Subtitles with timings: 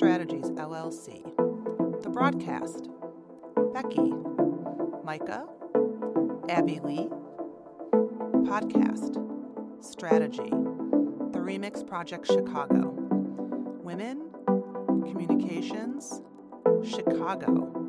[0.00, 1.22] Strategies LLC.
[2.02, 2.88] The broadcast
[3.74, 4.14] Becky,
[5.04, 5.46] Micah,
[6.48, 7.10] Abby Lee.
[8.48, 9.22] Podcast
[9.84, 12.94] Strategy The Remix Project Chicago.
[13.82, 16.22] Women, Communications,
[16.82, 17.79] Chicago.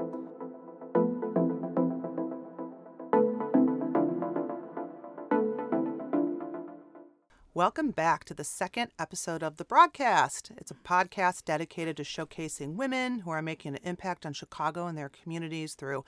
[7.61, 10.51] Welcome back to the second episode of The Broadcast.
[10.57, 14.97] It's a podcast dedicated to showcasing women who are making an impact on Chicago and
[14.97, 16.03] their communities through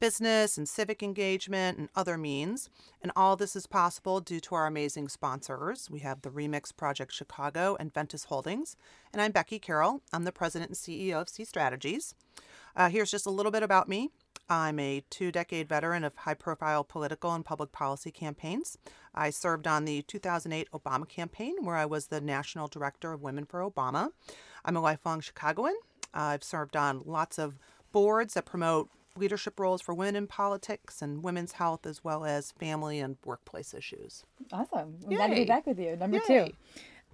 [0.00, 2.70] business and civic engagement and other means.
[3.02, 5.90] And all this is possible due to our amazing sponsors.
[5.90, 8.74] We have the Remix Project Chicago and Ventus Holdings.
[9.12, 10.00] And I'm Becky Carroll.
[10.10, 12.14] I'm the president and CEO of C Strategies.
[12.74, 14.08] Uh, here's just a little bit about me.
[14.48, 18.76] I'm a two decade veteran of high profile political and public policy campaigns.
[19.14, 23.46] I served on the 2008 Obama campaign, where I was the National Director of Women
[23.46, 24.10] for Obama.
[24.64, 25.74] I'm a lifelong Chicagoan.
[26.14, 27.58] Uh, I've served on lots of
[27.92, 32.52] boards that promote leadership roles for women in politics and women's health, as well as
[32.52, 34.24] family and workplace issues.
[34.52, 34.96] Awesome.
[35.04, 35.96] I'm glad to be back with you.
[35.96, 36.46] Number Yay.
[36.46, 36.52] two.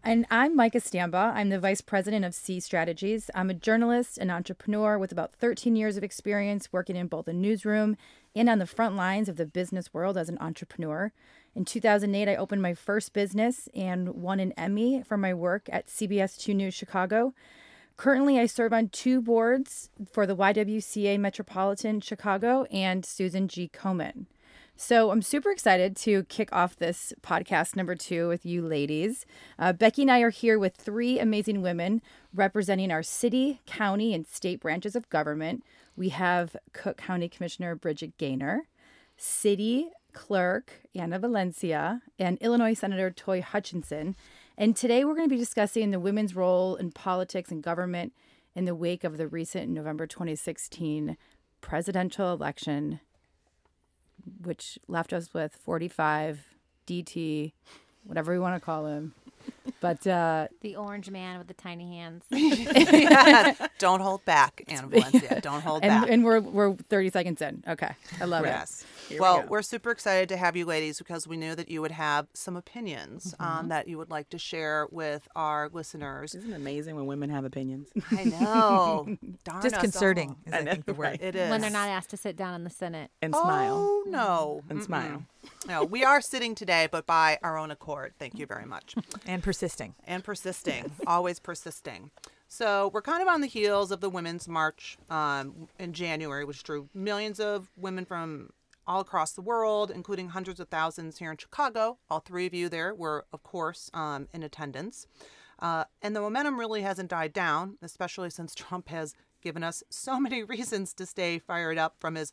[0.03, 1.35] And I'm Micah Stamba.
[1.35, 3.31] I'm the Vice President of C Strategies.
[3.35, 7.35] I'm a journalist and entrepreneur with about 13 years of experience working in both the
[7.35, 7.99] newsroom
[8.35, 11.13] and on the front lines of the business world as an entrepreneur.
[11.55, 15.89] In 2008, I opened my first business and won an Emmy for my work at
[15.89, 17.35] CBS 2 News Chicago.
[17.99, 23.69] Currently, I serve on two boards for the YWCA Metropolitan Chicago and Susan G.
[23.71, 24.25] Komen.
[24.83, 29.27] So I'm super excited to kick off this podcast number two with you ladies.
[29.59, 32.01] Uh, Becky and I are here with three amazing women
[32.33, 35.65] representing our city, county, and state branches of government.
[35.97, 38.69] We have Cook County Commissioner Bridget Gainer,
[39.19, 44.17] City Clerk Anna Valencia, and Illinois Senator Toi Hutchinson.
[44.57, 48.15] And today we're going to be discussing the women's role in politics and government
[48.55, 51.19] in the wake of the recent November 2016
[51.61, 53.01] presidential election
[54.43, 56.47] which left us with 45
[56.87, 57.53] DT,
[58.05, 59.15] whatever we want to call him.
[59.81, 62.25] But uh, The orange man with the tiny hands.
[63.79, 65.41] Don't hold back, Anna Valencia.
[65.41, 66.11] Don't hold and, back.
[66.11, 67.65] and we're we're 30 seconds in.
[67.67, 68.49] Okay, I love it.
[68.49, 68.85] Yes.
[69.11, 69.47] We well, go.
[69.51, 72.27] we are super excited to have you ladies because we knew that you would have
[72.35, 73.43] some opinions Mm-hmm.
[73.59, 76.35] um, that you would like to share with our listeners.
[76.35, 77.89] Isn't it amazing when women have opinions?
[78.11, 79.17] I know.
[79.45, 81.19] Darn Disconcerting is, I, think, the word.
[81.21, 81.51] It is.
[81.51, 83.11] when they're not asked to sit down in the Senate.
[83.23, 83.75] And smile.
[83.77, 84.63] Oh, no.
[84.69, 84.85] And Mm-mm.
[84.85, 85.23] smile.
[85.67, 88.15] No, we are sitting today, but by our own accord.
[88.19, 88.95] Thank you very much.
[89.27, 89.95] And persisting.
[90.07, 92.11] and persisting, always persisting.
[92.49, 96.63] So we're kind of on the heels of the Women's March um, in January, which
[96.65, 98.51] drew millions of women from
[98.91, 101.99] all across the world, including hundreds of thousands here in Chicago.
[102.11, 105.07] All three of you there were, of course, um, in attendance.
[105.61, 110.19] Uh, and the momentum really hasn't died down, especially since Trump has given us so
[110.19, 112.33] many reasons to stay fired up from his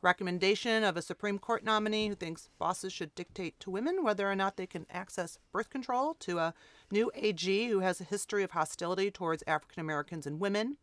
[0.00, 4.36] recommendation of a Supreme Court nominee who thinks bosses should dictate to women whether or
[4.36, 6.54] not they can access birth control, to a
[6.88, 10.76] new AG who has a history of hostility towards African Americans and women.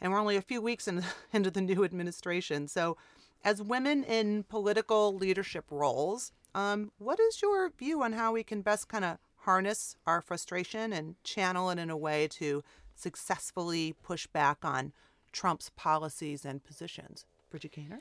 [0.00, 2.66] And we're only a few weeks in, into the new administration.
[2.66, 2.96] So,
[3.46, 8.60] as women in political leadership roles, um, what is your view on how we can
[8.60, 12.64] best kind of harness our frustration and channel it in a way to
[12.96, 14.92] successfully push back on
[15.30, 17.24] Trump's policies and positions?
[17.48, 18.00] Bridget Gainer?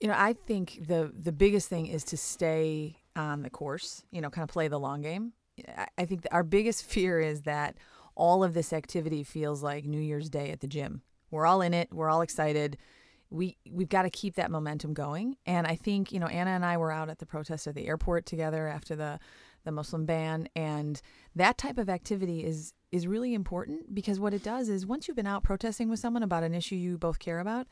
[0.00, 4.02] You know, I think the the biggest thing is to stay on the course.
[4.10, 5.34] You know, kind of play the long game.
[5.98, 7.76] I think our biggest fear is that
[8.14, 11.02] all of this activity feels like New Year's Day at the gym.
[11.30, 11.92] We're all in it.
[11.92, 12.78] We're all excited.
[13.30, 15.36] We we've got to keep that momentum going.
[15.46, 17.86] And I think you know Anna and I were out at the protest at the
[17.86, 19.18] airport together after the
[19.64, 21.00] the Muslim ban, and
[21.36, 25.16] that type of activity is is really important because what it does is once you've
[25.16, 27.66] been out protesting with someone about an issue you both care about,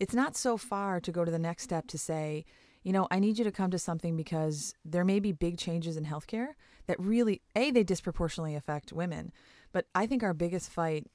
[0.00, 2.44] it's not so far to go to the next step to say,
[2.82, 5.96] you know, I need you to come to something because there may be big changes
[5.96, 6.48] in healthcare
[6.86, 9.32] that really, A, they disproportionately affect women.
[9.72, 11.06] But I think our biggest fight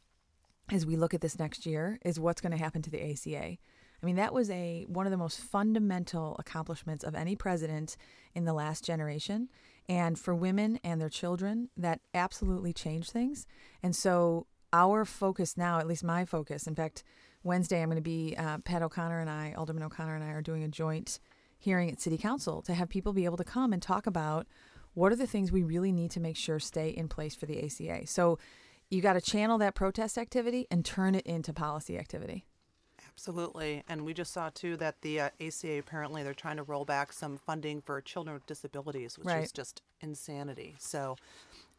[0.71, 3.57] as we look at this next year is what's going to happen to the ACA.
[4.01, 7.97] I mean, that was a one of the most fundamental accomplishments of any president
[8.33, 9.49] in the last generation.
[9.87, 13.45] And for women and their children, that absolutely changed things.
[13.81, 17.03] And so our focus now, at least my focus, in fact,
[17.43, 20.41] Wednesday I'm going to be uh, Pat O'Connor and I, Alderman O'Connor and I, are
[20.41, 21.19] doing a joint
[21.57, 24.47] hearing at City Council to have people be able to come and talk about
[24.93, 27.63] what are the things we really need to make sure stay in place for the
[27.63, 28.05] ACA.
[28.07, 28.37] So
[28.89, 32.45] you got to channel that protest activity and turn it into policy activity.
[33.19, 33.83] Absolutely.
[33.89, 37.11] And we just saw too that the uh, ACA apparently they're trying to roll back
[37.11, 40.77] some funding for children with disabilities, which is just insanity.
[40.79, 41.17] So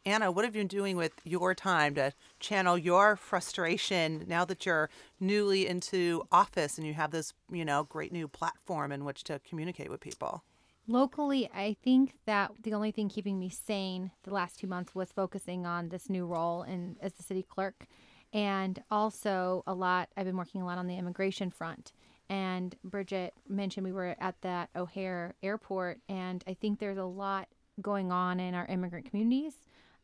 [0.04, 4.66] Anna, what have you been doing with your time to channel your frustration now that
[4.66, 9.25] you're newly into office and you have this, you know, great new platform in which
[9.25, 10.44] to communicate with people?
[10.87, 15.10] Locally, I think that the only thing keeping me sane the last two months was
[15.10, 17.87] focusing on this new role in as the city clerk,
[18.32, 20.09] and also a lot.
[20.17, 21.93] I've been working a lot on the immigration front.
[22.29, 27.49] And Bridget mentioned we were at that O'Hare airport, and I think there's a lot
[27.82, 29.55] going on in our immigrant communities,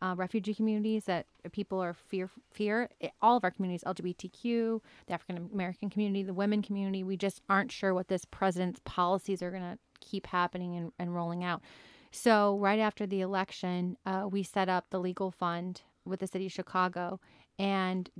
[0.02, 2.90] uh, refugee communities that people are fear fear.
[3.22, 7.70] All of our communities, LGBTQ, the African American community, the women community, we just aren't
[7.70, 11.62] sure what this president's policies are going to keep happening and, and rolling out.
[12.10, 16.46] So right after the election, uh, we set up the legal fund with the city
[16.46, 17.20] of Chicago,
[17.58, 18.10] and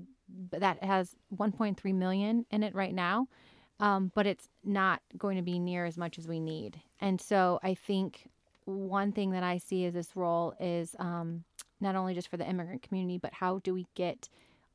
[0.50, 3.29] that has 1.3 million in it right now.
[3.79, 6.81] Um, but it's not going to be near as much as we need.
[7.00, 8.29] And so I think
[8.65, 11.44] one thing that I see as this role is um,
[11.81, 14.29] not only just for the immigrant community, but how do we get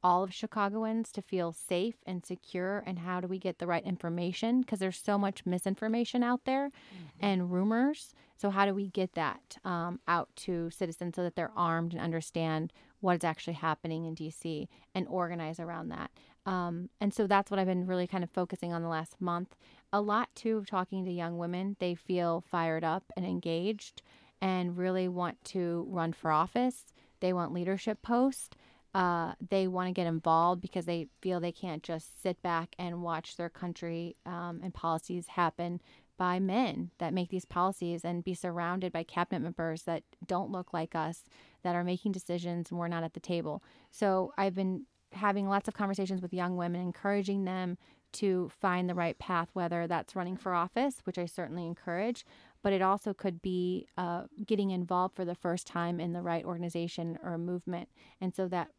[0.04, 3.86] all of Chicagoans to feel safe and secure, and how do we get the right
[3.86, 4.62] information?
[4.62, 7.26] Because there's so much misinformation out there mm-hmm.
[7.26, 8.14] and rumors.
[8.42, 12.02] So, how do we get that um, out to citizens so that they're armed and
[12.02, 16.10] understand what is actually happening in DC and organize around that?
[16.48, 19.56] Um, and so that's what I've been really kind of focusing on the last month.
[19.94, 21.76] A lot too of talking to young women.
[21.80, 24.02] They feel fired up and engaged
[24.42, 26.86] and really want to run for office.
[27.20, 28.58] They want leadership posts.
[28.96, 33.04] Uh, they want to get involved because they feel they can't just sit back and
[33.04, 35.80] watch their country um, and policies happen
[36.18, 40.74] by men that make these policies and be surrounded by cabinet members that don't look
[40.74, 41.24] like us,
[41.64, 43.64] that are making decisions and we're not at the table.
[43.92, 47.78] So I've been having lots of conversations with young women, encouraging them
[48.14, 52.26] to find the right path, whether that's running for office, which I certainly encourage,
[52.62, 56.46] but it also could be uh, getting involved for the first time in the right
[56.46, 57.90] organization or movement.
[58.20, 58.70] And so that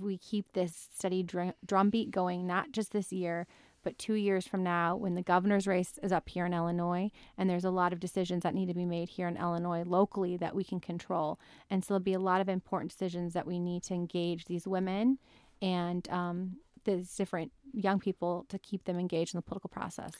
[0.00, 3.46] we keep this steady dr- drumbeat going, not just this year,
[3.82, 7.48] but two years from now, when the governor's race is up here in Illinois, and
[7.48, 10.54] there's a lot of decisions that need to be made here in Illinois locally that
[10.54, 11.38] we can control.
[11.70, 14.66] And so there'll be a lot of important decisions that we need to engage these
[14.66, 15.18] women
[15.60, 20.12] and um, these different young people to keep them engaged in the political process.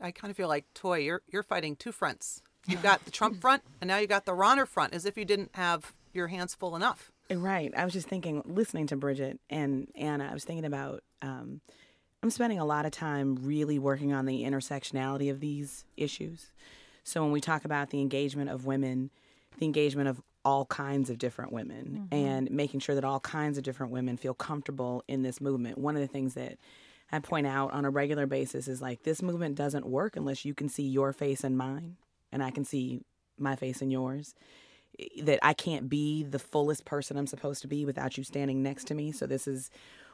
[0.00, 2.42] I kind of feel like Toi, you're you're fighting two fronts.
[2.66, 5.24] You've got the Trump front, and now you've got the Rauner front, as if you
[5.24, 7.10] didn't have your hands full enough.
[7.30, 7.72] Right.
[7.76, 11.02] I was just thinking, listening to Bridget and Anna, I was thinking about.
[11.22, 11.60] Um,
[12.22, 16.46] I'm spending a lot of time really working on the intersectionality of these issues.
[17.04, 19.10] So when we talk about the engagement of women,
[19.58, 22.14] the engagement of all kinds of different women mm-hmm.
[22.14, 25.78] and making sure that all kinds of different women feel comfortable in this movement.
[25.78, 26.58] One of the things that
[27.12, 30.54] I point out on a regular basis is like this movement doesn't work unless you
[30.54, 31.96] can see your face and mine,
[32.32, 33.00] and I can see
[33.38, 34.34] my face and yours.
[35.22, 38.86] That I can't be the fullest person I'm supposed to be without you standing next
[38.88, 39.12] to me.
[39.12, 39.70] So this is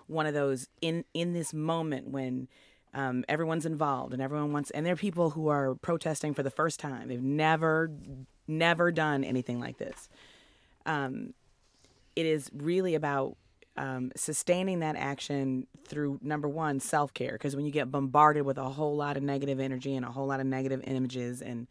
[0.07, 2.49] one of those in in this moment when
[2.93, 6.51] um, everyone's involved and everyone wants, and there are people who are protesting for the
[6.51, 7.09] first time.
[7.09, 7.91] They've never
[8.47, 10.09] never done anything like this.
[10.87, 11.35] Um,
[12.15, 13.37] it is really about
[13.77, 18.59] um, sustaining that action through number one self care because when you get bombarded with
[18.59, 21.67] a whole lot of negative energy and a whole lot of negative images and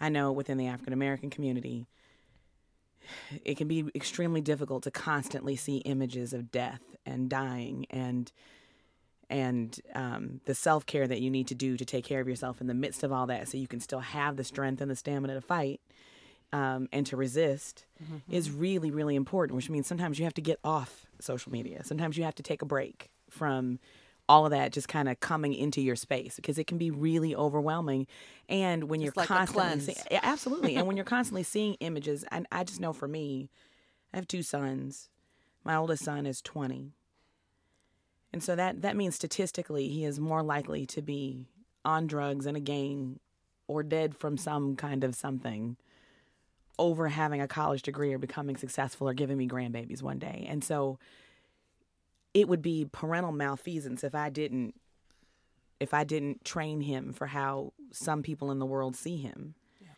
[0.00, 1.86] i know within the african american community
[3.44, 8.32] it can be extremely difficult to constantly see images of death and dying and
[9.30, 12.60] and um, the self care that you need to do to take care of yourself
[12.60, 14.96] in the midst of all that so you can still have the strength and the
[14.96, 15.80] stamina to fight
[16.52, 18.16] um, and to resist mm-hmm.
[18.30, 21.84] is really, really important, which means sometimes you have to get off social media.
[21.84, 23.78] Sometimes you have to take a break from
[24.28, 27.34] all of that just kind of coming into your space because it can be really
[27.34, 28.06] overwhelming.
[28.48, 30.76] And when you're like constantly, see, yeah, absolutely.
[30.76, 33.50] and when you're constantly seeing images, and I just know for me,
[34.12, 35.08] I have two sons.
[35.64, 36.92] My oldest son is 20.
[38.32, 41.46] And so that, that means statistically, he is more likely to be
[41.84, 43.20] on drugs and a gang
[43.66, 45.76] or dead from some kind of something
[46.78, 50.46] over having a college degree or becoming successful or giving me grandbabies one day.
[50.48, 50.98] And so
[52.38, 54.74] it would be parental malfeasance if I didn't
[55.80, 59.54] if I didn't train him for how some people in the world see him.
[59.80, 59.88] Yeah.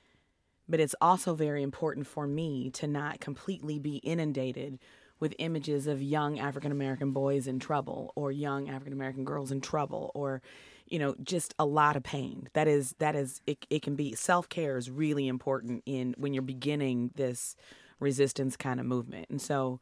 [0.69, 4.79] But it's also very important for me to not completely be inundated
[5.21, 9.61] with images of young African American boys in trouble or young African American girls in
[9.61, 10.41] trouble or
[10.87, 14.15] you know just a lot of pain that is that is it, it can be
[14.15, 17.55] self-care is really important in when you're beginning this
[18.01, 19.79] resistance kind of movement and so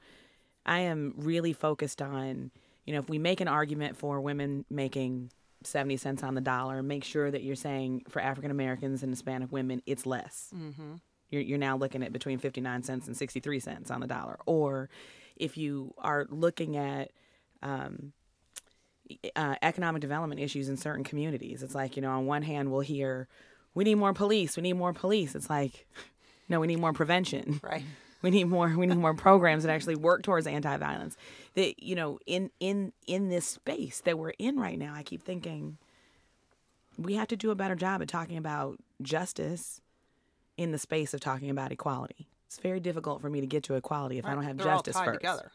[0.66, 2.50] i am really focused on
[2.84, 5.30] you know if we make an argument for women making
[5.64, 9.50] 70 cents on the dollar make sure that you're saying for african americans and hispanic
[9.50, 10.94] women it's less mm-hmm.
[11.30, 14.38] You're, you're now looking at between 59 cents and 63 cents on the dollar.
[14.46, 14.88] Or
[15.36, 17.10] if you are looking at
[17.62, 18.12] um,
[19.36, 22.80] uh, economic development issues in certain communities, it's like, you know, on one hand, we'll
[22.80, 23.28] hear,
[23.74, 25.34] we need more police, we need more police.
[25.34, 25.86] It's like,
[26.48, 27.60] no, we need more prevention.
[27.62, 27.84] Right.
[28.22, 28.74] We need more.
[28.76, 31.16] We need more programs that actually work towards anti-violence.
[31.54, 35.22] That you know, in in in this space that we're in right now, I keep
[35.22, 35.78] thinking
[36.98, 39.80] we have to do a better job at talking about justice
[40.56, 42.26] in the space of talking about equality.
[42.46, 44.96] It's very difficult for me to get to equality if I don't have They're justice
[44.96, 45.20] all tied first.
[45.20, 45.50] together.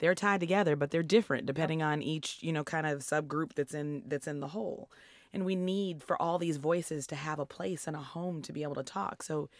[0.00, 3.74] They're tied together, but they're different depending on each, you know, kind of subgroup that's
[3.74, 4.90] in that's in the whole.
[5.32, 8.52] And we need for all these voices to have a place and a home to
[8.52, 9.22] be able to talk.
[9.22, 9.50] So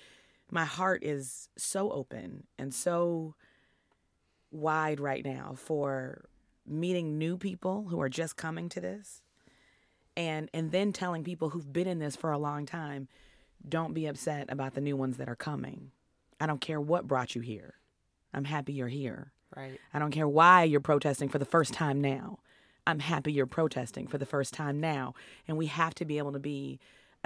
[0.51, 3.35] my heart is so open and so
[4.51, 6.29] wide right now for
[6.67, 9.23] meeting new people who are just coming to this
[10.17, 13.09] and and then telling people who've been in this for a long time
[13.67, 15.91] don't be upset about the new ones that are coming.
[16.41, 17.75] I don't care what brought you here.
[18.33, 19.33] I'm happy you're here.
[19.57, 19.81] Right.
[19.95, 22.39] i don't care why you're protesting for the first time now.
[22.87, 25.15] I'm happy you're protesting for the first time now.
[25.47, 26.79] And we have to be able to be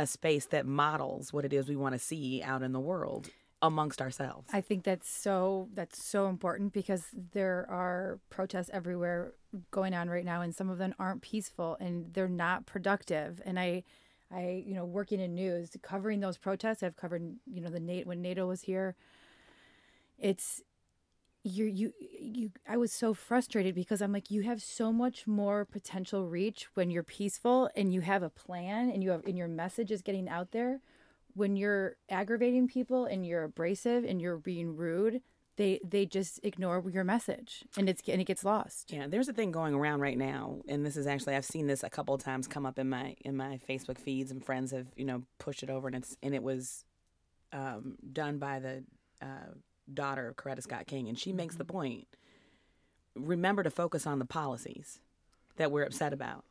[0.03, 3.31] a space that models what it is we want to see out in the world
[3.63, 4.49] amongst ourselves.
[4.53, 9.33] I think that's so that's so important because there are protests everywhere
[9.71, 13.41] going on right now and some of them aren't peaceful and they're not productive.
[13.45, 13.85] And I
[14.31, 18.09] I you know working in news covering those protests I've covered you know the NATO
[18.09, 18.97] when NATO was here
[20.19, 20.63] it's
[21.45, 25.65] you you you I was so frustrated because I'm like you have so much more
[25.65, 29.49] potential reach when you're peaceful and you have a plan and you have and your
[29.49, 30.81] message is getting out there.
[31.35, 35.23] When you're aggravating people and you're abrasive and you're being rude
[35.57, 38.93] they they just ignore your message and it's and it gets lost.
[38.93, 41.83] Yeah, there's a thing going around right now, and this is actually I've seen this
[41.83, 44.87] a couple of times come up in my in my Facebook feeds, and friends have
[44.97, 46.85] you know pushed it over, and it's and it was
[47.53, 48.85] um, done by the
[49.21, 49.53] uh,
[49.93, 51.77] daughter of Coretta Scott King, and she makes the mm-hmm.
[51.77, 52.07] point:
[53.15, 54.99] remember to focus on the policies
[55.57, 56.45] that we're upset about,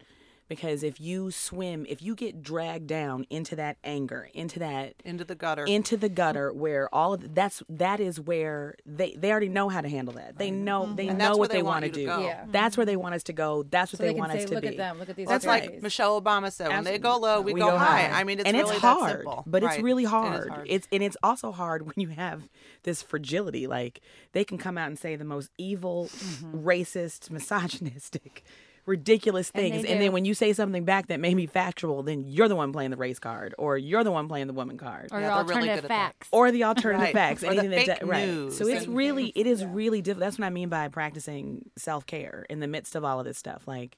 [0.48, 5.24] because if you swim, if you get dragged down into that anger, into that Into
[5.24, 5.64] the gutter.
[5.66, 9.80] into the gutter where all of that's that is where they they already know how
[9.82, 10.38] to handle that.
[10.38, 12.06] They know they And know what where they want want to do.
[12.08, 12.20] to go.
[12.26, 12.46] Yeah.
[12.52, 13.64] That's where they want us to go.
[13.64, 14.68] That's what so they, they, want say us to look be.
[14.70, 17.40] at them look at these That's guys." like Michelle Obama said, when they go low,
[17.42, 18.10] we, go, high.
[18.10, 19.44] I mean, it's and really it's that hard, simple.
[19.48, 20.50] but it's really It is hard.
[20.50, 20.68] hard.
[20.70, 22.50] It's and it's also hard when you have
[22.84, 23.68] this fragility.
[23.68, 24.02] Like
[24.34, 26.68] they can come out and say the most evil, Mm-hmm.
[26.68, 28.44] racist, misogynistic,
[28.86, 29.98] ridiculous things, and, do.
[30.00, 32.92] then when you say something back that may be factual, then you're the one playing
[32.92, 35.56] the race card, or you're the one playing the woman card, or Yeah, your they're
[35.56, 36.28] really alternative good facts.
[36.32, 37.14] or the alternative Right.
[37.14, 38.28] facts, Or the anything that fake da- right.
[38.28, 38.58] news.
[38.58, 40.22] So it's Fake really it is really difficult.
[40.28, 43.38] That's what I mean by practicing self care in the midst of all of this
[43.38, 43.68] stuff.
[43.68, 43.98] Like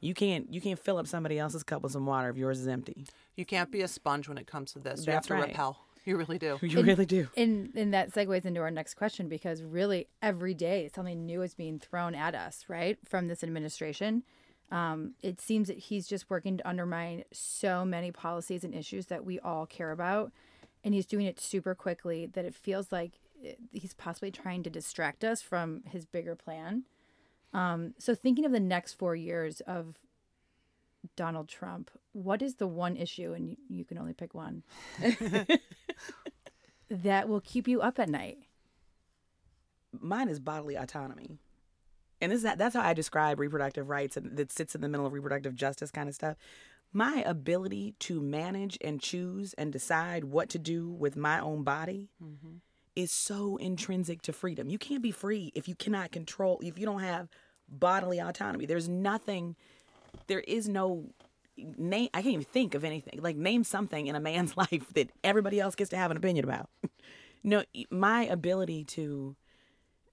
[0.00, 2.68] you can't you can't fill up somebody else's cup with some water if yours is
[2.68, 3.06] empty.
[3.36, 5.00] You can't be a sponge when it comes to this.
[5.00, 5.48] You That's have to right.
[5.48, 5.78] repel.
[6.06, 6.56] You really do.
[6.62, 7.28] You really do.
[7.36, 11.52] and and that segues into our next question because really every day something new is
[11.52, 14.22] being thrown at us right from this administration.
[14.70, 19.24] Um, it seems that he's just working to undermine so many policies and issues that
[19.24, 20.32] we all care about.
[20.84, 23.18] And he's doing it super quickly that it feels like
[23.72, 26.84] he's possibly trying to distract us from his bigger plan.
[27.52, 29.98] Um, so thinking of the next four years of
[31.14, 33.34] donald trump what is the one issue?
[33.34, 34.62] And you, you can only pick one
[36.90, 38.38] that will keep you up at night
[40.00, 41.38] Mine is bodily autonomy.
[42.20, 44.88] And this is that that's how I describe reproductive rights and that sits in the
[44.88, 46.36] middle of reproductive justice kind of stuff.
[46.92, 52.08] My ability to manage and choose and decide what to do with my own body
[52.22, 52.56] mm-hmm.
[52.94, 54.70] is so intrinsic to freedom.
[54.70, 57.28] You can't be free if you cannot control if you don't have
[57.68, 58.64] bodily autonomy.
[58.64, 59.56] There's nothing
[60.26, 61.10] there is no
[61.56, 63.20] name I can't even think of anything.
[63.22, 66.44] Like name something in a man's life that everybody else gets to have an opinion
[66.44, 66.68] about.
[67.44, 69.36] no, my ability to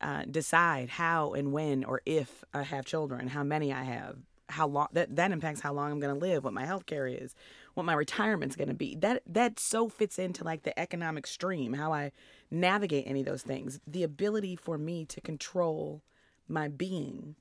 [0.01, 4.17] uh, decide how and when or if I have children, how many I have,
[4.49, 7.07] how long that that impacts how long I'm going to live, what my health care
[7.07, 7.33] is,
[7.73, 8.95] what my retirement's going to be.
[8.95, 12.11] That that so fits into like the economic stream, how I
[12.51, 13.79] navigate any of those things.
[13.87, 16.03] The ability for me to control
[16.47, 17.35] my being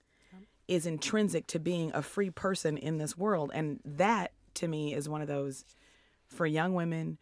[0.68, 5.08] is intrinsic to being a free person in this world, and that to me is
[5.08, 5.64] one of those
[6.26, 7.18] for young women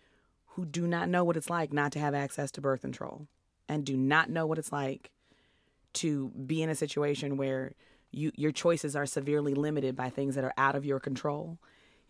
[0.54, 3.26] who do not know what it's like not to have access to birth control
[3.68, 5.10] and do not know what it's like
[5.92, 7.72] to be in a situation where
[8.10, 11.58] you your choices are severely limited by things that are out of your control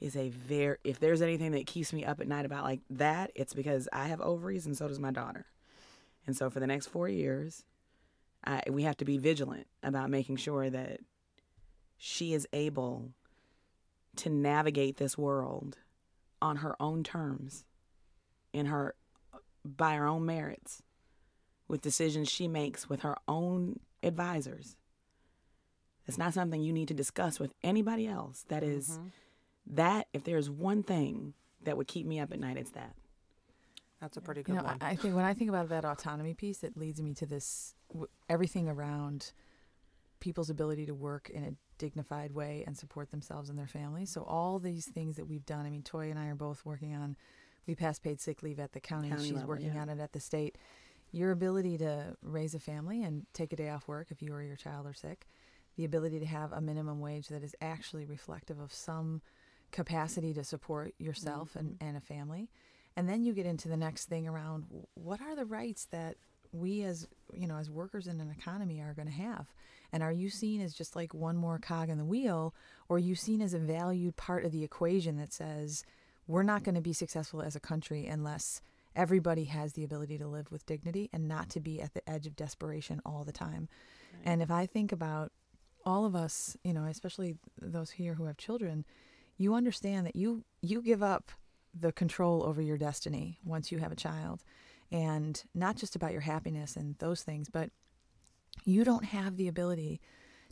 [0.01, 3.31] is a very if there's anything that keeps me up at night about like that
[3.35, 5.47] it's because I have ovaries and so does my daughter.
[6.27, 7.65] And so for the next 4 years
[8.45, 11.01] I, we have to be vigilant about making sure that
[12.03, 13.13] she is able
[14.17, 15.77] to navigate this world
[16.41, 17.67] on her own terms
[18.55, 18.95] in her
[19.63, 20.83] by her own merits
[21.69, 24.77] with decisions she makes with her own advisors.
[26.07, 28.47] It's not something you need to discuss with anybody else.
[28.49, 29.09] That is- mm-hmm.
[29.75, 32.97] that if there's one thing that would keep me up at night, it's that.
[34.01, 34.79] That's a pretty You good know, one.
[34.81, 37.75] I I think when I think about that autonomy piece, it leads me to this
[38.31, 39.33] everything around
[40.19, 44.11] people's ability to work in a dignified way and support themselves and their families.
[44.11, 45.67] So all these things that we've done.
[45.67, 47.17] I mean, Toi and I are both working on.
[47.67, 49.09] We passed paid sick leave at the county.
[49.09, 49.81] County She's level, working yeah.
[49.81, 50.59] on it at the state.
[51.11, 54.43] Your ability to raise a family and take a day off work if you or
[54.43, 55.27] your child are sick.
[55.77, 59.23] The ability to have a minimum wage that is actually reflective of some
[59.73, 61.89] capacity to support yourself and, mm-hmm.
[61.89, 62.51] and a family.
[62.97, 66.17] And then you get into the next thing around what are the rights that
[66.53, 69.47] we as you know as workers in an economy are going to have.
[69.93, 72.55] And are you seen as just like one more cog in the wheel
[72.89, 75.85] or are you seen as a valued part of the equation that says
[76.27, 78.63] we're not going to be successful as a country unless
[78.95, 82.27] everybody has the ability to live with dignity and not to be at the edge
[82.27, 83.69] of desperation all the time?
[84.25, 85.33] And if i think about
[85.85, 88.85] all of us you know especially those here who have children
[89.39, 91.31] you understand that you you give up
[91.79, 94.43] the control over your destiny once you have a child
[94.93, 97.71] and not just about your happiness and those things but
[98.65, 100.01] you don't have the ability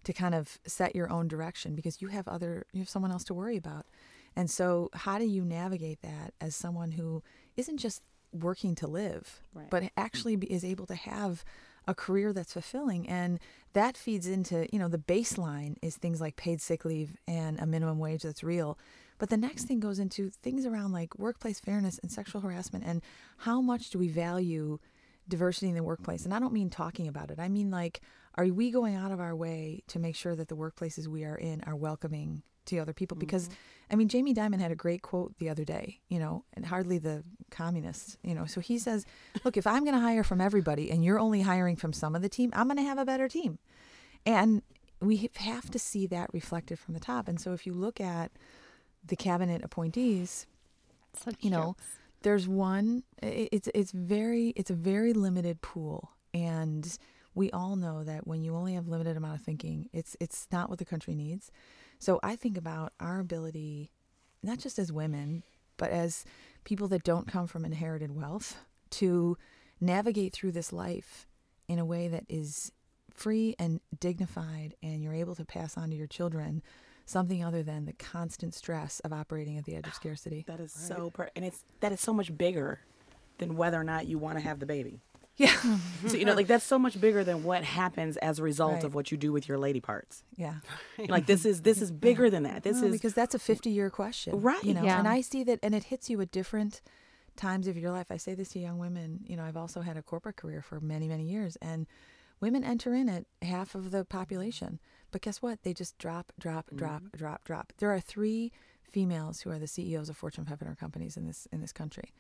[0.04, 3.25] to kind of set your own direction because you have other you have someone else
[3.25, 3.85] to worry about.
[4.37, 7.23] And so how do you navigate that as someone who
[7.57, 8.02] isn't just
[8.33, 9.68] working to live Right.
[9.68, 11.45] but actually is able to have
[11.88, 13.09] a career that's fulfilling?
[13.09, 13.40] And
[13.73, 17.66] that feeds into you know the baseline is things like paid sick leave and a
[17.66, 18.78] minimum wage that's real
[19.18, 23.02] but the next thing goes into things around like workplace fairness and sexual harassment and
[23.38, 24.78] how much do we value
[25.28, 26.25] diversity in the workplace?
[26.25, 27.38] And i don't mean talking about it.
[27.38, 28.00] I mean like
[28.34, 31.37] are we going out of our way to make sure that the workplaces we are
[31.37, 33.16] in are welcoming to other people?
[33.16, 33.26] Mm-hmm.
[33.26, 33.48] Because
[33.90, 36.98] i mean jamie dimon had a great quote the other day you know and hardly
[36.98, 38.46] the communists you know.
[38.46, 39.04] So he says
[39.44, 42.22] look if i'm going to hire from everybody and you're only hiring from some of
[42.22, 43.58] the team i'm going to have a better team.
[44.26, 44.62] And
[45.00, 47.28] we have to see that reflected from the top.
[47.28, 48.32] And so if you look at
[49.08, 50.46] the cabinet appointees
[51.14, 51.85] Such you know jokes.
[52.22, 56.96] there's one it's it's very it's a very limited pool and
[57.35, 60.68] we all know that when you only have limited amount of thinking it's it's not
[60.68, 61.50] what the country needs
[61.98, 63.90] so i think about our ability
[64.42, 65.42] not just as women
[65.76, 66.24] but as
[66.64, 68.56] people that don't come from inherited wealth
[68.90, 69.37] to
[69.80, 71.26] navigate through this life
[71.68, 72.72] in a way that is
[73.11, 76.62] free and dignified and you're able to pass on to your children
[77.09, 80.61] something other than the constant stress of operating at the edge of ah, scarcity That
[80.61, 82.81] is so, per- and it's that is so much bigger
[83.38, 85.01] than whether or not you want to have the baby.
[85.37, 85.57] yeah
[86.07, 88.85] So you know, like that's so much bigger than what happens as a result Right.
[88.85, 90.25] of what you do with your lady parts.
[90.37, 90.57] yeah
[91.09, 92.62] Like this is this is bigger than that.
[92.62, 94.62] This Well, is because that's a 50 year question Right.
[94.64, 94.99] you know Yeah.
[94.99, 96.81] and i see that and it hits you at different
[97.37, 99.97] times of your life i say this to young women you know i've also had
[99.97, 101.87] a corporate career for many many years and
[102.40, 104.79] women enter in at half of the population
[105.11, 107.16] but guess what they just drop drop drop Mm-hmm.
[107.18, 111.27] drop drop there are three females who are the ceos of fortune 500 companies in
[111.27, 112.12] this in this country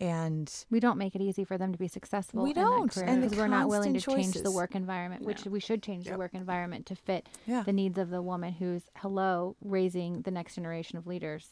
[0.00, 2.42] and we don't make it easy for them to be successful.
[2.42, 4.74] We in that don't, career and because we're not willing to constant change the work
[4.74, 7.62] environment, which we should change the work environment to fit Yeah.
[7.62, 11.48] the needs of the woman who's hello raising the next generation of leaders.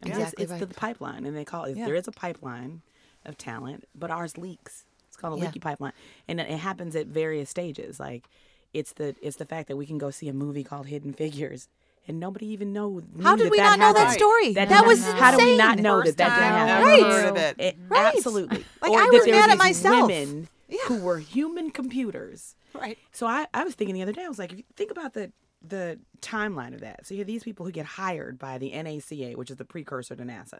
[0.00, 0.60] It's- Exactly it's, right.
[0.60, 1.76] the pipeline, and they call it.
[1.76, 1.86] Yeah.
[1.86, 2.82] There is a pipeline
[3.24, 4.84] of talent, but ours leaks.
[5.22, 5.46] It's called a Yeah.
[5.48, 5.92] leaky pipeline,
[6.28, 8.00] and it it happens at various stages.
[8.00, 8.28] Like
[8.72, 11.68] it's the it's the fact that we can go see a movie called Hidden Figures,
[12.08, 13.02] and nobody even know.
[13.22, 14.52] How knew did that we that not know that story?
[14.54, 16.84] That, That was not- How do we not know First that that didn't happen?
[16.86, 17.02] Right.
[17.12, 17.56] heard of it.
[17.60, 18.14] It- Right.
[18.16, 18.64] Absolutely.
[18.80, 20.08] Like, or I was mad at myself.
[20.08, 20.48] Women
[20.86, 22.56] who were human computers.
[22.74, 22.98] Right.
[23.12, 25.12] So I, I was thinking the other day, I was like, if you think about
[25.12, 25.30] the
[25.64, 27.06] the timeline of that.
[27.06, 30.16] So you have these people who get hired by the NACA, which is the precursor
[30.16, 30.58] to NASA.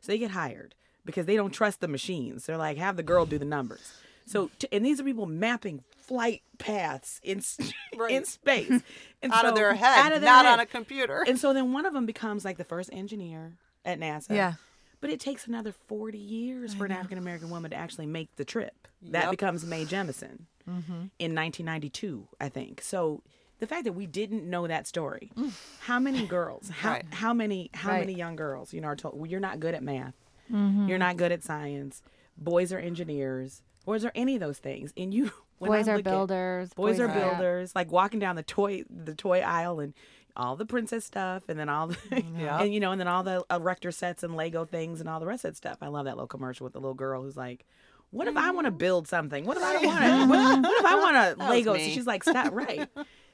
[0.00, 2.46] So they get hired because they don't trust the machines.
[2.46, 3.92] They're like, have the girl do the numbers.
[4.26, 7.58] So t- and these are people mapping flight paths in s-
[8.08, 8.80] in space,
[9.22, 10.52] and Out of so- their head, out of their not head.
[10.54, 11.24] on a computer.
[11.26, 13.52] And so then one of them becomes like the first engineer
[13.84, 14.30] at NASA.
[14.34, 14.54] Yeah.
[15.02, 18.44] But it takes another 40 years for an African American woman to actually make the
[18.46, 18.88] trip.
[19.10, 20.92] That becomes Mae Jemison mm-hmm.
[21.18, 22.80] in 1992, I think.
[22.80, 23.22] So
[23.58, 25.52] the fact that we didn't know that story, mm.
[25.80, 27.04] how many girls, how, Right.
[27.12, 28.00] how many how Right.
[28.00, 30.14] many young girls, you know, are told, well, you're not good at math.
[30.52, 30.88] Mm-hmm.
[30.88, 32.02] You're not good at science.
[32.36, 33.62] Boys are engineers.
[33.84, 34.92] Boys are any of those things.
[34.96, 36.74] And you when I boys are look at- builders.
[36.74, 37.28] boys are yeah.
[37.30, 39.94] builders like walking down the toy the toy aisle and
[40.36, 42.40] all the princess stuff and then all the mm-hmm.
[42.40, 42.60] Yeah.
[42.60, 45.26] and you know and then all the erector sets and lego things and all the
[45.26, 47.64] rest of that stuff i love that little commercial with the little girl who's like
[48.10, 50.80] what if i want to build something what if i don't want to what, what
[50.80, 52.88] if i want a lego so she's like stop right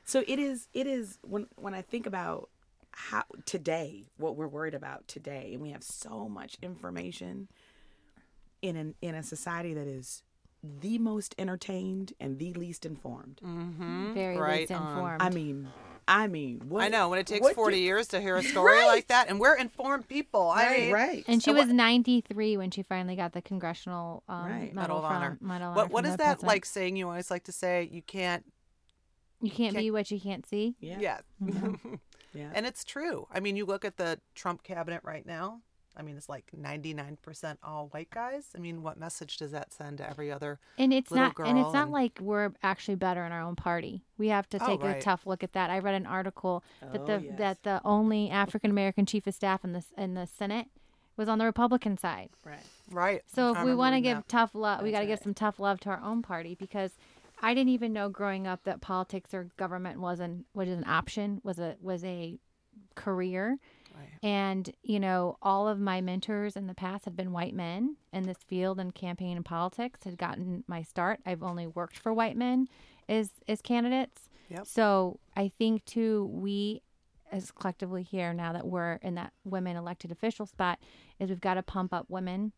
[0.04, 2.50] so it is it is when when i think about
[3.08, 7.48] how today what we're worried about today and we have so much information
[8.62, 10.22] in an in a society that is
[10.62, 13.40] the most entertained and the least informed.
[13.42, 14.12] Mm-hmm.
[14.12, 14.86] Very right least on.
[14.86, 15.22] informed.
[15.22, 15.68] I mean,
[16.06, 18.76] I mean, what, I know when it takes 40 do- years to hear a story
[18.78, 18.86] Right.
[18.86, 20.48] like that, and we're informed people.
[20.50, 21.24] I Right, mean, right.
[21.28, 24.74] and she So was what- 93 when she finally got the congressional um, Right.
[24.74, 25.38] medal, Medal of from Honor.
[25.40, 26.48] Medal of What Honor what from is the that president.
[26.48, 26.96] like saying?
[26.96, 28.44] You always like to say you can't.
[29.40, 30.74] You can't can't- be what you can't see.
[30.80, 31.20] Yeah, Yeah,
[32.34, 32.50] yeah.
[32.54, 33.26] and it's true.
[33.32, 35.60] I mean, you look at the Trump cabinet right now.
[35.96, 38.44] I mean, it's like 99% all white guys.
[38.56, 40.60] I mean, what message does that send to every other?
[40.78, 43.56] And it's little not and it's not and- like we're actually better in our own
[43.56, 44.04] party.
[44.16, 44.96] We have to Oh, take right.
[44.96, 45.68] a tough look at that.
[45.68, 47.38] I read an article that Oh, the yes.
[47.38, 50.68] that the only African American chief of staff in the in the Senate
[51.16, 52.30] was on the Republican side.
[52.46, 52.60] right.
[52.90, 53.22] Right.
[53.26, 55.58] So if I we want to give tough love, we got to give some tough
[55.60, 56.92] love to our own party because
[57.40, 61.58] I didn't even know growing up that politics or government wasn't was an option was
[61.58, 62.38] a was a
[62.94, 63.58] career.
[63.94, 64.08] Right.
[64.22, 68.22] And, you know, all of my mentors in the past had been white men in
[68.22, 71.20] this field and campaign and politics had gotten my start.
[71.26, 72.68] I've only worked for white men
[73.08, 74.28] as as candidates.
[74.48, 74.66] Yep.
[74.66, 76.82] So I think too we
[77.32, 80.78] as collectively here now that we're in that women elected official spot
[81.18, 82.52] is we've got to pump up women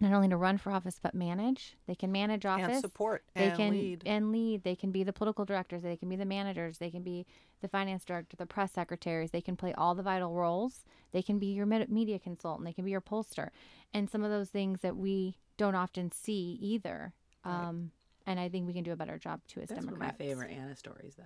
[0.00, 1.76] not only to run for office but manage.
[1.86, 2.66] They can manage office.
[2.68, 4.02] and support they and can lead.
[4.06, 4.64] and lead.
[4.64, 5.82] They can be the political directors.
[5.82, 6.78] They can be the managers.
[6.78, 7.26] They can be
[7.60, 9.30] the finance director the press secretaries.
[9.30, 10.84] They can play all the vital roles.
[11.12, 12.64] They can be your med- media consultant.
[12.66, 13.50] They can be your pollster.
[13.92, 17.12] And some of those things that we don't often see either.
[17.44, 17.90] Um,
[18.26, 20.18] and i think we can do a better job too as That's one of democrats
[20.18, 21.24] my favorite Anna stories, though.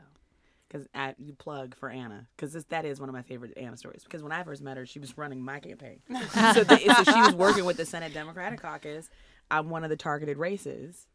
[0.69, 4.03] Because you plug for Anna, because that is one of my favorite Anna stories.
[4.03, 7.21] Because when I first met her, she was running my campaign, so, the, so she
[7.21, 9.09] was working with the Senate Democratic Caucus.
[9.51, 11.07] I'm one of the targeted races,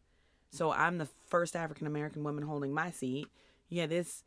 [0.52, 3.28] so I'm the first African American woman holding my seat.
[3.70, 4.24] Yeah, this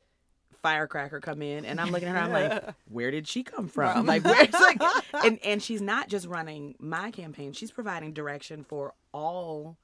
[0.62, 2.20] firecracker come in, and I'm looking at her.
[2.20, 4.06] I'm like, where did she come from?
[4.06, 4.80] Like, where's like,
[5.24, 9.76] and and she's not just running my campaign; she's providing direction for all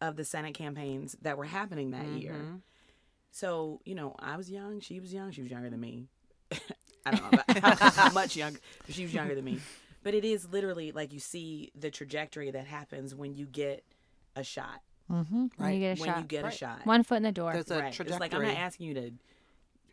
[0.00, 2.32] of the Senate campaigns that were happening that year.
[2.32, 2.56] Mm-hmm.
[3.38, 6.06] So, you know, I was young, she was young, she was younger than me.
[7.04, 9.58] I don't know about how, how much younger, but she was younger than me.
[10.04, 13.82] But it is literally like you see the trajectory that happens when you get
[14.36, 14.82] a shot.
[15.10, 16.54] mm-hmm when you get a when shot you get Right.
[16.54, 16.80] a shot.
[16.86, 17.86] one foot in the door There's a right.
[17.88, 18.20] It's trajectory.
[18.20, 19.10] like I'm not asking you to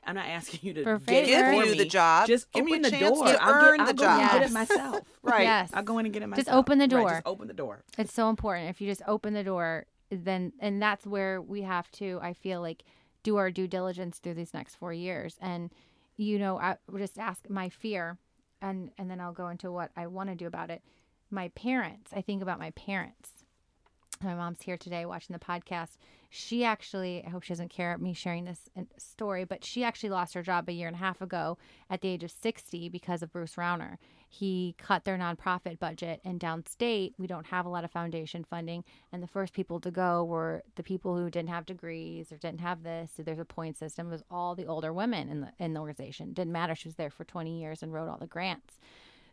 [0.05, 1.77] I'm not asking you to For get it for Give you me.
[1.79, 2.27] the job.
[2.27, 3.27] Just Give me open a the chance door.
[3.27, 5.07] to I'll earn get, the I'll go and get it myself.
[5.23, 5.43] Right.
[5.43, 6.45] yes I'll go in and get it myself.
[6.45, 7.09] Just open the Right, door.
[7.09, 7.83] just open the door.
[7.97, 8.69] It's so important.
[8.69, 12.19] If you just open the door, then and that's where we have to.
[12.21, 12.83] I feel like
[13.23, 15.35] do our due diligence through these next four years.
[15.41, 15.71] And
[16.17, 18.17] you know, I just ask my fear,
[18.61, 20.81] and and then I'll go into what I want to do about it.
[21.29, 22.11] My parents.
[22.13, 23.43] I think about my parents.
[24.23, 25.97] My mom's here today watching the podcast.
[26.29, 30.11] She actually, I hope she doesn't care me sharing this uh, story, but she actually
[30.11, 31.57] lost her job a year and a half ago
[31.89, 33.97] at the age of 60 because of Bruce Rauner.
[34.33, 38.85] He cut their nonprofit budget, and downstate, we don't have a lot of foundation funding.
[39.11, 42.61] And the first people to go were the people who didn't have degrees or didn't
[42.61, 43.11] have this.
[43.13, 44.07] So there's a point system.
[44.07, 46.31] It was all the older women in the in the organization.
[46.31, 46.75] Didn't matter.
[46.75, 48.79] She was there for 20 years and wrote all the grants.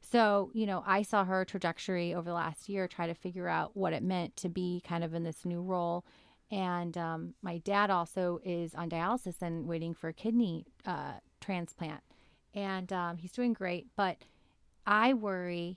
[0.00, 3.76] So, you know, I saw her trajectory over the last year try to figure out
[3.76, 6.04] what it meant to be kind of in this new role.
[6.50, 12.00] And um, my dad also is on dialysis and waiting for a kidney uh, transplant.
[12.52, 13.86] And um, he's doing great.
[13.96, 14.16] But
[14.88, 15.76] I worry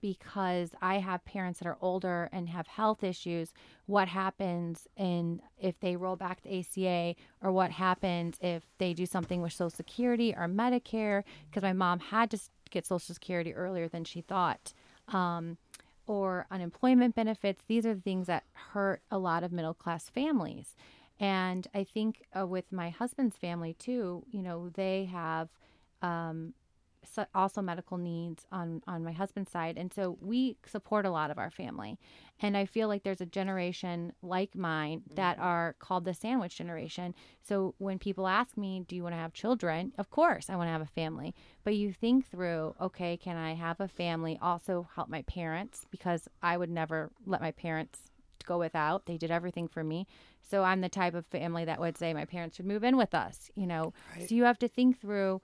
[0.00, 3.54] because I have parents that are older and have health issues.
[3.86, 9.06] What happens in if they roll back the ACA, or what happens if they do
[9.06, 11.22] something with Social Security or Medicare?
[11.48, 12.40] Because my mom had to
[12.70, 14.74] get Social Security earlier than she thought.
[15.06, 15.56] Um,
[16.06, 17.62] or unemployment benefits.
[17.68, 20.74] These are the things that hurt a lot of middle class families.
[21.20, 25.50] And I think uh, with my husband's family too, you know, they have
[26.00, 26.54] um,
[27.34, 29.78] also medical needs on on my husband's side.
[29.78, 31.98] And so we support a lot of our family.
[32.40, 35.14] And i feel like there's a generation like mine mm-hmm.
[35.16, 37.14] that are called the sandwich generation.
[37.42, 39.92] So when people ask me do you want to have children?
[39.98, 41.34] Of course i want to have a family.
[41.64, 44.38] But you think through okay can i have a family?
[44.40, 48.10] Also help my parents because i would never let my parents
[48.44, 49.04] go without.
[49.06, 50.06] They did everything for me.
[50.42, 53.14] So i'm the type of family that would say my parents should move in with
[53.14, 53.92] us you know?
[54.26, 55.40] So you have to think through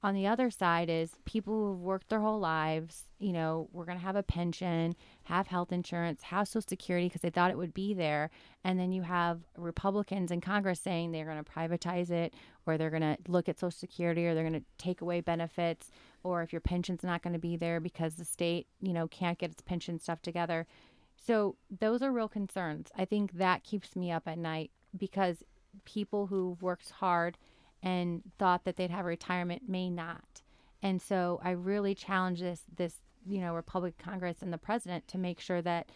[0.00, 3.98] on the other side is people who've worked their whole lives, you know, we're going
[3.98, 7.74] to have a pension, have health insurance, have social security because they thought it would
[7.74, 8.30] be there.
[8.62, 12.32] And then you have Republicans in Congress saying they're going to privatize it
[12.64, 15.90] or they're going to look at social security or they're going to take away benefits
[16.22, 19.38] or if your pension's not going to be there because the state, you know, can't
[19.38, 20.64] get its pension stuff together.
[21.16, 22.92] So those are real concerns.
[22.96, 25.42] I think that keeps me up at night because
[25.84, 27.36] people who've worked hard
[27.82, 30.42] and thought that they'd have retirement may not.
[30.82, 35.18] And so I really challenge this this you know Republican Congress and the president to
[35.18, 35.90] make sure that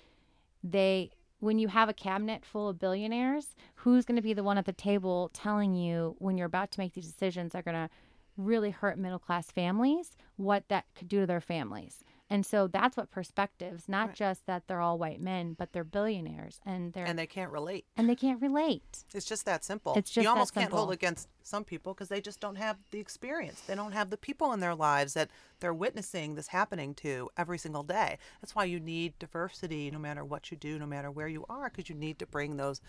[0.62, 4.58] they when you have a cabinet full of billionaires, who's going to be the one
[4.58, 7.90] at the table telling you when you're about to make these decisions are going to
[8.36, 12.04] really hurt middle class families, what that could do to their families?
[12.32, 14.16] And so that's what perspectives, not Right.
[14.16, 17.84] just that they're all white men, but they're billionaires and they're and they can't relate.
[17.96, 19.04] and they can't relate.
[19.12, 19.94] It's just that simple.
[19.96, 23.00] It's just you almost can't hold against some people because they just don't have the
[23.00, 23.60] experience.
[23.60, 27.58] They don't have the people in their lives that they're witnessing this happening to every
[27.58, 28.18] single day.
[28.40, 31.68] That's why you need diversity no matter what you do, no matter where you are,
[31.68, 32.80] because you need to bring those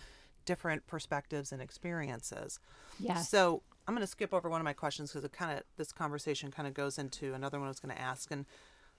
[0.45, 2.60] different perspectives and experiences.
[2.99, 3.17] Yeah.
[3.17, 5.91] So I'm going to skip over one of my questions because it kind of this
[5.91, 8.45] conversation kind of goes into another one I was going to ask, and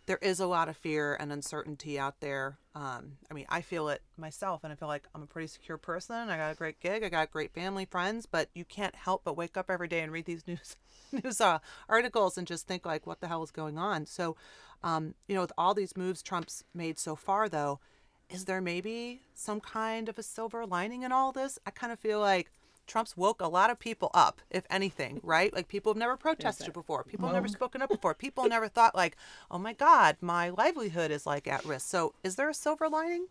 [0.07, 2.59] there is a lot of fear and uncertainty out there.
[2.75, 5.79] Um, I mean, I feel it myself, and I feel like I'm a pretty secure
[5.79, 6.29] person.
[6.29, 9.37] I got a great gig, I got great family, friends, but you can't help but
[9.37, 10.77] wake up every day and read these news
[11.13, 14.07] news uh, articles and just think like, what the hell is going on?
[14.07, 14.37] So,
[14.83, 17.81] um, you know, with all these moves Trump's made so far, though,
[18.29, 21.59] is there maybe some kind of a silver lining in all this?
[21.67, 22.51] I kind of feel like
[22.87, 25.53] Trump's woke a lot of people up, if anything, right?
[25.53, 27.05] Like people have never protested before.
[27.05, 28.15] People have never spoken up before.
[28.15, 29.17] People never thought like,
[29.51, 33.27] "Oh my god, my livelihood is like at risk." So, is there a silver lining?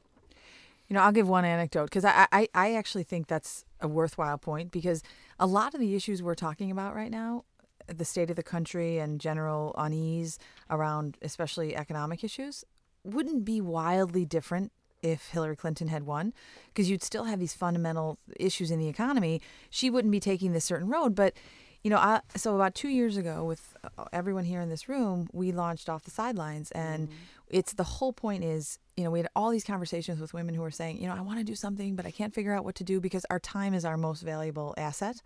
[0.87, 4.37] You know, I'll give one anecdote because I, I, I actually think that's a worthwhile
[4.37, 5.01] point because
[5.39, 7.45] a lot of the issues we're talking about right now,
[7.87, 10.37] the state of the country and general unease
[10.69, 12.65] around especially economic issues,
[13.03, 14.71] wouldn't be wildly different
[15.03, 16.33] if Hillary Clinton had won
[16.67, 19.41] because you'd still have these fundamental issues in the economy.
[19.69, 21.13] She wouldn't be taking this certain road.
[21.13, 21.35] But,
[21.83, 25.27] you know, I, so about two years ago, with uh, everyone here in this room,
[25.33, 26.71] we launched Off the Sidelines.
[26.71, 27.09] And
[27.49, 30.61] it's the whole point is, you know, we had all these conversations with women who
[30.61, 32.75] were saying, you know, I want to do something, but I can't figure out what
[32.75, 35.21] to do because our time is our most valuable asset.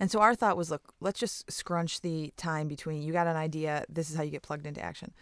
[0.00, 3.36] And so our thought was, look, let's just scrunch the time between you got an
[3.36, 5.12] idea, this is how you get plugged into action.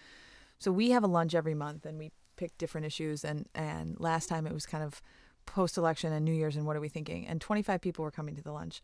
[0.61, 4.29] So we have a lunch every month and we pick different issues and and last
[4.29, 5.03] time it was kind of
[5.45, 7.27] post election and New Year's and what are we thinking?
[7.27, 8.81] And 25 people were coming to the lunch.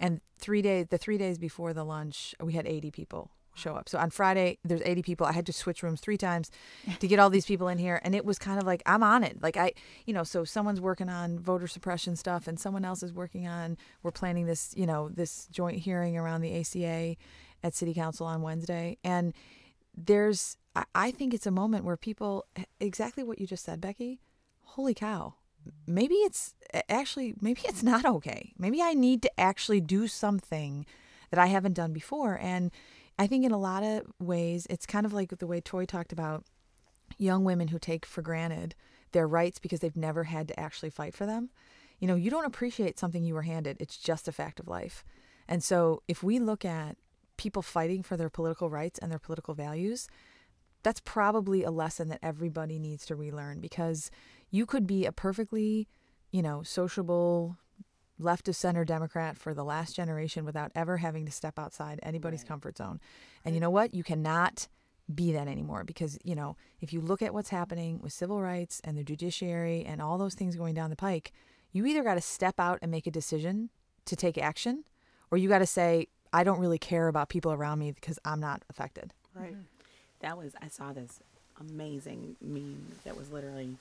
[0.00, 3.88] And 3 days the 3 days before the lunch, we had 80 people show up.
[3.88, 5.26] So on Friday there's 80 people.
[5.26, 6.50] I had to switch rooms 3 times
[6.98, 9.22] to get all these people in here and it was kind of like I'm on
[9.22, 9.42] it.
[9.42, 9.74] Like I
[10.06, 13.76] you know, so someone's working on voter suppression stuff and someone else is working on
[14.02, 17.16] we're planning this, you know, this joint hearing around the ACA
[17.62, 19.34] at city council on Wednesday and
[19.96, 20.56] there's
[20.94, 24.20] I- think it's a moment where people eh, exactly what you just said, Becky.
[24.62, 25.34] Holy cow.
[25.86, 28.52] Maybe it's eh, actually maybe it's not okay.
[28.58, 30.86] Maybe I need to actually do something
[31.30, 32.70] that I haven't done before and
[33.18, 36.12] I think in a lot of ways it's kind of like the way Toi talked
[36.12, 36.44] about
[37.16, 38.74] young women who take for granted
[39.12, 41.50] their rights because they've never had to actually fight for them.
[42.00, 43.76] You know, you don't appreciate something you were handed.
[43.78, 45.04] It's just a fact of life.
[45.48, 46.96] And so if we look at
[47.36, 50.08] people fighting for their political rights and their political values,
[50.84, 54.10] that's probably a lesson that everybody needs to relearn because
[54.50, 55.88] you could be a perfectly,
[56.30, 57.56] you know, sociable
[58.18, 62.44] left of center Democrat for the last generation without ever having to step outside anybody's
[62.44, 63.00] comfort zone.
[63.44, 63.92] And you know what?
[63.92, 64.68] You cannot
[65.12, 68.80] be that anymore because, you know, if you look at what's happening with civil rights
[68.84, 71.32] and the judiciary and all those things going down the pike,
[71.72, 73.70] you either got to step out and make a decision
[74.04, 74.84] to take action
[75.30, 78.40] or you got to say, I don't really care about people around me because I'm
[78.40, 79.12] not affected.
[79.34, 79.52] Right.
[79.52, 79.73] Mm-hmm.
[80.24, 81.20] That was I saw this
[81.60, 83.76] amazing meme that was literally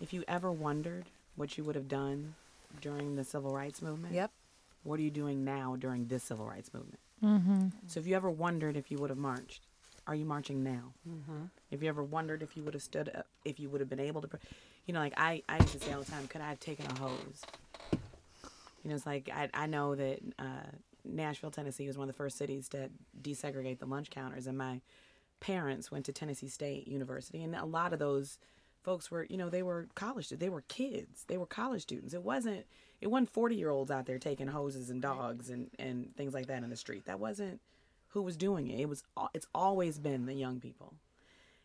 [0.00, 2.36] if you ever wondered what you would have done
[2.80, 4.14] during the civil rights movement.
[4.14, 4.30] Yep.
[4.84, 7.00] What are you doing now during this civil rights movement?
[7.24, 7.66] Mm-hmm.
[7.88, 9.62] So if you ever wondered if you would have marched,
[10.06, 10.92] are you marching now?
[11.08, 11.46] Mm-hmm.
[11.72, 13.98] If you ever wondered if you would have stood up, if you would have been
[13.98, 14.28] able to,
[14.86, 16.86] you know, like I, I used to say all the time, could I have taken
[16.86, 17.42] a hose?
[18.84, 20.70] You know, it's like I, I know that uh,
[21.04, 22.88] Nashville, Tennessee was one of the first cities to
[23.20, 24.80] desegregate the lunch counters, and my
[25.40, 28.38] parents went to Tennessee State University, and a lot of those
[28.82, 32.14] folks were, you know, they were college, they were kids, they were college students.
[32.14, 32.66] It wasn't,
[33.00, 36.46] it wasn't forty year olds out there taking hoses and dogs and and things like
[36.46, 37.06] that in the street.
[37.06, 37.60] That wasn't
[38.08, 38.80] who was doing it.
[38.80, 40.94] It was, it's always been the young people.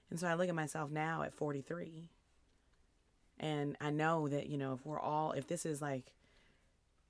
[0.10, 2.10] And so I look at myself now at forty three,
[3.40, 6.12] and I know that you know if we're all, if this is like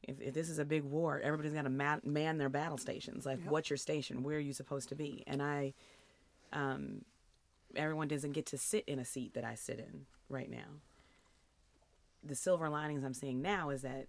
[0.04, 3.26] if, if this is a big war, everybody's got to man, man their battle stations.
[3.26, 4.24] Like, what's your station?
[4.24, 5.24] Where are you supposed to be?
[5.28, 5.74] And I,
[6.54, 7.06] um,
[7.76, 10.80] everyone doesn't get to sit in a seat that I sit in right now.
[12.24, 14.08] The silver linings I'm seeing now is that,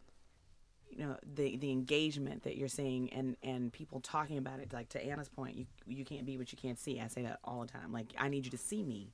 [0.90, 4.72] you know, the the engagement that you're seeing and and people talking about it.
[4.72, 7.00] Like to Anna's point, you you can't be what you can't see.
[7.00, 7.92] I say that all the time.
[7.92, 9.12] Like I need you to see me,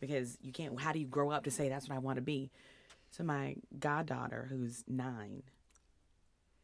[0.00, 0.80] because you can't.
[0.80, 2.50] How do you grow up to say that's what I want to be?
[3.10, 5.42] So my goddaughter, who's nine,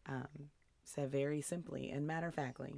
[0.09, 0.49] um,
[0.85, 2.75] said very simply and matter of factly,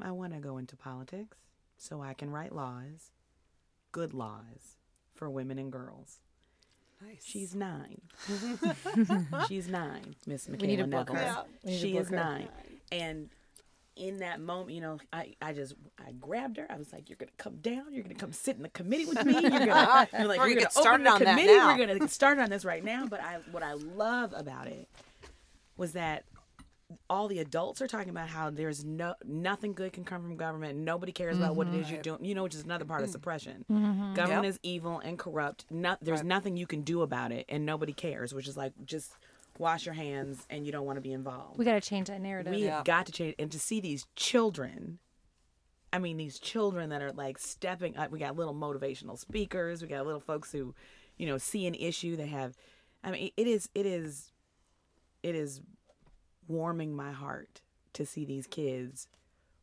[0.00, 1.36] I want to go into politics
[1.80, 3.10] so I can write laws,
[3.90, 4.76] good laws,
[5.14, 6.18] for women and girls.
[7.02, 7.24] Nice.
[7.24, 8.02] She's nine.
[9.48, 11.14] She's nine, Miss Michaela need to book Neville.
[11.14, 11.22] her.
[11.22, 11.42] Yeah.
[11.64, 12.16] We need to She book is her.
[12.16, 12.48] nine.
[12.92, 13.30] And
[13.96, 16.66] in that moment, you know, I, I just I grabbed her.
[16.70, 17.92] I was like, "You're gonna come down.
[17.94, 19.32] You're gonna come sit in the committee with me.
[19.32, 21.56] You're gonna, you're like, Before you're gonna get started open the on that committee.
[21.56, 24.66] now." We're gonna get started on this right now." But I, what I love about
[24.66, 24.88] it
[25.78, 26.24] was that
[27.08, 30.78] all the adults are talking about how there's no nothing good can come from government.
[30.78, 32.16] Nobody cares about what it is you're mm-hmm.
[32.16, 32.24] doing.
[32.24, 33.12] You know, which is another part of mm-hmm.
[33.12, 33.64] suppression.
[33.70, 34.14] Mm-hmm.
[34.14, 34.50] Government Yep.
[34.50, 35.66] is evil and corrupt.
[35.70, 38.34] No, there's nothing you can do about it, and nobody cares.
[38.34, 39.12] Which is like just
[39.58, 41.58] wash your hands, and you don't want to be involved.
[41.58, 42.54] We got to change that narrative.
[42.54, 44.98] We have got to change, and to see these children.
[45.92, 48.10] I mean, these children that are like stepping up.
[48.10, 49.82] We got little motivational speakers.
[49.82, 50.74] We got little folks who,
[51.16, 52.16] you know, see an issue.
[52.16, 52.56] They have.
[53.02, 53.68] I mean, it is.
[53.74, 54.32] It is.
[55.22, 55.60] It is
[56.50, 57.60] warming my heart
[57.92, 59.08] to see these kids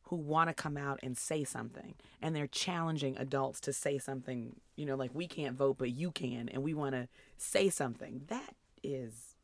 [0.03, 4.55] who want to come out and say something and they're challenging adults to say something
[4.75, 8.21] you know like we can't vote but you can and we want to say something
[8.27, 9.35] that is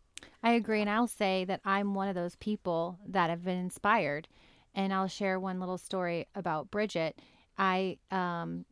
[0.41, 0.81] I agree.
[0.81, 4.27] And I'll say that I'm one of those people that have been inspired.
[4.75, 7.19] And I'll share one little story about Bridget.
[7.57, 8.65] I um,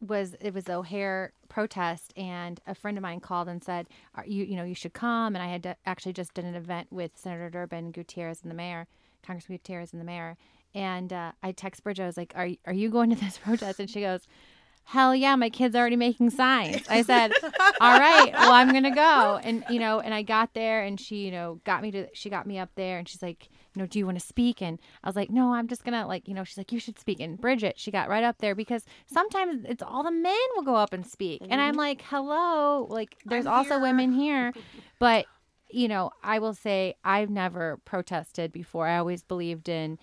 [0.00, 3.88] was, it was O'Hare protest, and a friend of mine called and said,
[4.26, 5.34] you, you know, you should come.
[5.34, 8.56] And I had to, actually just did an event with Senator Durbin, Gutierrez, and the
[8.56, 8.86] mayor,
[9.24, 10.36] Congressman Gutierrez, and the mayor.
[10.74, 13.80] And uh, I text Bridget, I was like, are, are you going to this protest?
[13.80, 14.26] And she goes,
[14.84, 16.86] hell yeah, my kid's are already making signs.
[16.88, 17.32] I said,
[17.80, 19.40] all right, well, I'm going to go.
[19.42, 22.30] And, you know, and I got there and she, you know, got me to, she
[22.30, 24.62] got me up there and she's like, you know, do you want to speak?
[24.62, 26.78] And I was like, no, I'm just going to like, you know, she's like, you
[26.78, 27.18] should speak.
[27.18, 30.76] And Bridget, she got right up there because sometimes it's all the men will go
[30.76, 31.42] up and speak.
[31.48, 34.52] And I'm like, hello, like there's also women here.
[35.00, 35.26] But,
[35.70, 38.86] you know, I will say I've never protested before.
[38.86, 39.98] I always believed in,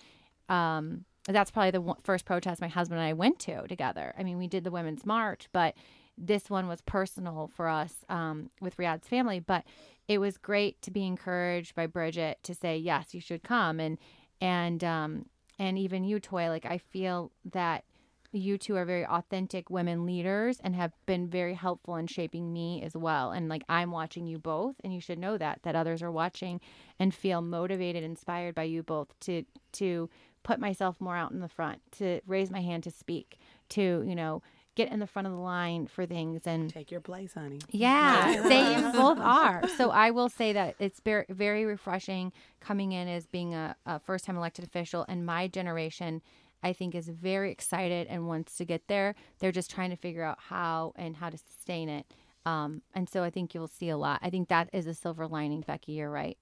[0.48, 4.14] um, that's probably the first protest my husband and I went to together.
[4.18, 5.74] I mean, we did the Women's March, but
[6.18, 9.38] this one was personal for us um, with Reyahd's family.
[9.38, 9.64] But
[10.08, 13.78] it was great to be encouraged by Bridget to say, yes, you should come.
[13.80, 13.98] And,
[14.40, 15.26] and, um,
[15.58, 17.84] and even you, Toi, like I feel that
[18.32, 22.82] you two are very authentic women leaders and have been very helpful in shaping me
[22.82, 23.30] as well.
[23.30, 26.60] And like I'm watching you both, and you should know that that others are watching
[26.98, 30.08] and feel motivated, inspired by you both to to
[30.42, 33.38] put myself more out in the front, to raise my hand to speak,
[33.70, 34.42] to you know
[34.74, 38.42] get in the front of the line for things and take your place honey yeah,
[38.48, 39.68] they both are.
[39.76, 43.98] So I will say that it's very, very refreshing coming in as being a, a
[44.00, 45.04] first time elected official.
[45.08, 46.22] And my generation,
[46.62, 49.14] I think, is very excited and wants to get there.
[49.40, 52.06] They're just trying to figure out how and how to sustain it.
[52.44, 54.20] Um, and so I think you'll see a lot.
[54.22, 55.92] I think that is a silver lining, Becky.
[55.92, 56.38] You're right.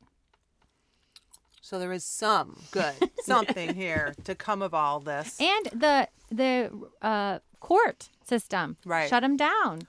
[1.61, 5.41] So there is some good something here to come of all this.
[5.41, 6.71] And the the
[7.03, 9.09] uh, court system, Right.
[9.09, 9.83] Shut them down,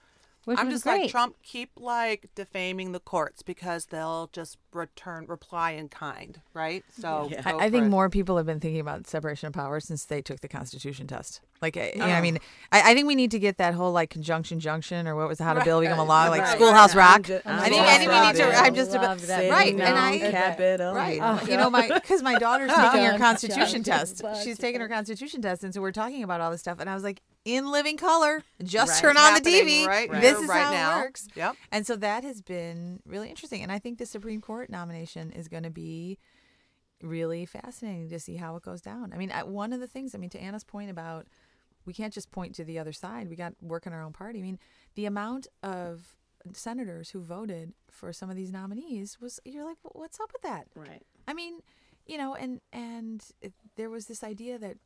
[0.45, 1.01] which I'm just great.
[1.03, 1.35] like Trump.
[1.43, 6.83] Keep like defaming the courts because they'll just return reply in kind, right?
[6.99, 7.41] So Yeah.
[7.45, 7.89] I, I think it.
[7.89, 11.41] more people have been thinking about separation of powers since they took the Constitution test.
[11.61, 12.01] Like, I, Oh.
[12.03, 12.39] I mean,
[12.71, 15.39] I, I think we need to get that whole like conjunction junction or what was
[15.39, 16.55] how to build become a law, like right.
[16.55, 17.21] Schoolhouse I'm Rock.
[17.23, 18.55] ju- I I'm think, I think we need to.
[18.57, 19.49] I'm just about that.
[19.51, 21.21] right, and I Capitol Right.
[21.21, 21.49] Hill.
[21.49, 24.19] You know, my because my daughter's taking her Dun, constitution dun, test.
[24.21, 26.79] dun, She's taking her constitution test, and so we're talking about all this stuff.
[26.79, 29.13] And I was like, in living color, just Right.
[29.13, 29.85] turn on the TV.
[29.87, 30.97] right This is right how now.
[30.99, 31.27] it works.
[31.35, 31.55] Yep.
[31.71, 33.63] And so that has been really interesting.
[33.63, 36.19] And I think the Supreme Court nomination is going to be
[37.01, 39.11] really fascinating to see how it goes down.
[39.13, 41.27] I mean, one of the things, I mean, to Anna's point about
[41.85, 44.37] we can't just point to the other side, we got work in our own party.
[44.37, 44.59] I mean,
[44.93, 46.15] the amount of
[46.53, 50.67] senators who voted for some of these nominees was, you're like, what's up with that?
[50.75, 51.61] right I mean,
[52.05, 54.77] you know, and and it, there was this idea that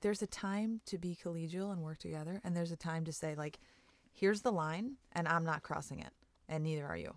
[0.00, 3.34] there's a time to be collegial and work together, and there's a time to say
[3.34, 3.58] like,
[4.12, 6.12] here's the line, and I'm not crossing it,
[6.48, 7.14] and neither are you.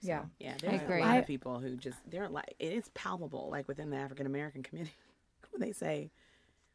[0.00, 0.24] Yeah.
[0.38, 0.98] Yeah, there's agree.
[1.02, 3.96] a lot I- of people who just they're like it is palpable, like within the
[3.96, 4.94] African American community,
[5.50, 6.10] when they say,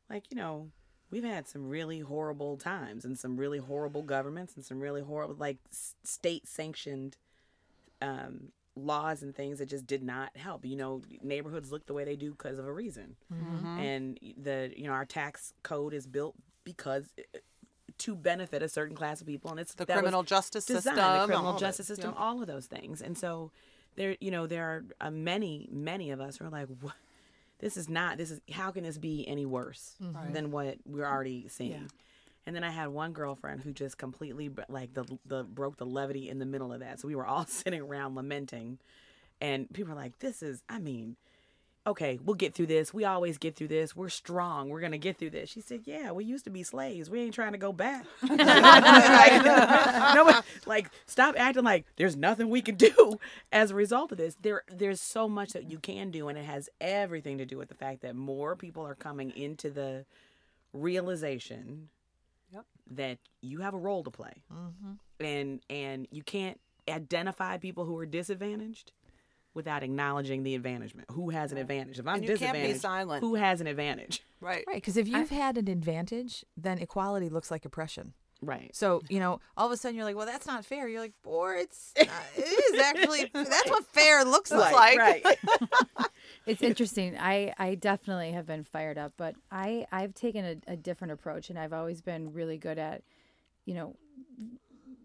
[0.10, 0.70] like you know,
[1.10, 5.36] we've had some really horrible times and some really horrible governments and some really horrible
[5.36, 5.58] like
[6.04, 7.16] state sanctioned
[8.02, 10.66] um, laws and things that just did not help.
[10.66, 13.78] You know, neighborhoods look the way they do because of a reason, Mm-hmm.
[13.80, 17.06] and the you know our tax code is built because.
[17.20, 17.40] uh,
[18.00, 21.20] To benefit a certain class of people, and it's The criminal justice design, system, the
[21.20, 22.20] all criminal of justice system, Yep.
[22.20, 23.02] all of those things.
[23.04, 23.52] And so
[23.96, 26.96] there, you know, there are uh, many, many of us who are like, what?
[27.60, 28.18] This is not.
[28.18, 29.96] This is how can this be any worse
[30.34, 31.90] than what we're already seeing?
[32.46, 36.30] And then I had one girlfriend who just completely like the the broke the levity
[36.30, 37.00] in the middle of that.
[37.00, 38.80] So we were all sitting around lamenting,
[39.40, 41.16] and people were like, "This is." I mean,
[41.86, 42.94] okay, we'll get through this.
[42.94, 43.96] We always get through this.
[43.96, 44.70] We're strong.
[44.70, 45.50] We're gonna get through this.
[45.50, 47.10] She said, yeah, we used to be slaves.
[47.10, 48.06] We ain't trying to go back.
[48.22, 49.44] like,
[50.16, 53.20] no, like stop acting like there's nothing we can do
[53.52, 54.38] as a result of this.
[54.42, 57.70] There, there's so much that you can do, and it has everything to do with
[57.70, 60.06] the fact that more people are coming into the
[60.72, 61.90] realization
[62.54, 62.66] Yep.
[62.92, 65.26] that you have a role to play, mm-hmm.
[65.26, 68.92] and and you can't identify people who are disadvantaged
[69.54, 71.06] without acknowledging the advantagement.
[71.12, 72.00] Who has an advantage?
[72.00, 73.22] If I'm And you can't be disadvantaged, silent.
[73.22, 74.24] who has an advantage?
[74.42, 74.66] Right.
[74.68, 78.14] Right, because if you've had an advantage, then equality looks like oppression.
[78.44, 78.76] Right.
[78.76, 81.14] So you know, all of a sudden you're like, "Well, that's not fair." You're like,
[81.26, 82.04] "Or it's uh,
[82.38, 85.26] it is actually that's what fair looks like." Right.
[86.46, 87.18] It's interesting.
[87.18, 91.50] I, I definitely have been fired up, but I, I've taken a, a different approach
[91.50, 93.04] and I've always been really good at,
[93.66, 93.96] you know,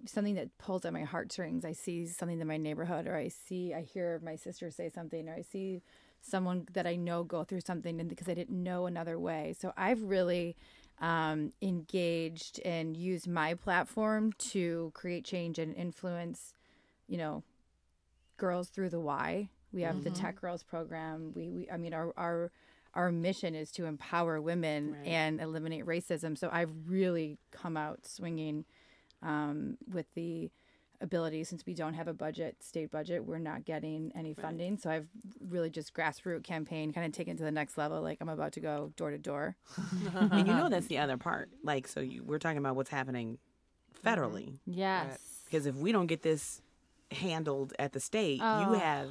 [0.06, 1.64] something that pulls at my heartstrings.
[1.64, 5.28] I see something in my neighborhood or I see, I hear my sister say something
[5.28, 5.82] or I see
[6.20, 9.54] someone that I know go through something and because I didn't know another way.
[9.58, 10.56] So I've really
[11.00, 16.54] um, engaged and use my platform to create change and influence,
[17.06, 17.42] you know,
[18.36, 19.48] girls through the Y.
[19.72, 21.32] We have the Tech Girls program.
[21.34, 22.50] We, we I mean, our our
[22.94, 25.06] our mission is to empower women Right.
[25.06, 26.36] and eliminate racism.
[26.38, 28.64] So I've really come out swinging
[29.22, 30.50] um, with the
[31.00, 34.76] ability since we don't have a budget, state budget, we're not getting any funding.
[34.76, 35.06] So I've
[35.48, 38.02] really just grassroots campaign, kind of taken to the next level.
[38.02, 39.56] Like I'm about to go door to door.
[40.14, 41.50] and you know that's the other part.
[41.62, 43.38] Like, so you, we're talking about what's happening
[44.04, 44.08] mm-hmm.
[44.08, 44.58] federally.
[44.66, 45.18] Yes.
[45.44, 46.60] Because if we don't get this
[47.10, 48.60] handled at the state, Oh.
[48.60, 49.08] you have,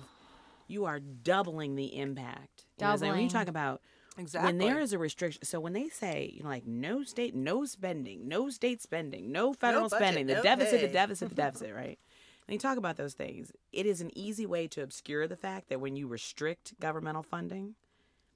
[0.68, 2.66] you are doubling the impact.
[2.78, 3.12] You know what I'm saying?
[3.14, 3.82] when you talk about
[4.18, 4.48] Exactly.
[4.48, 7.66] when there is a restriction, so when they say, you know, like no state, no
[7.66, 11.74] spending, no state spending, no federal budget, spending, the no deficit, the deficit, the deficit,
[11.76, 12.00] right?
[12.48, 13.52] And you talk about those things.
[13.74, 17.76] It is an easy way to obscure the fact that when you restrict governmental funding,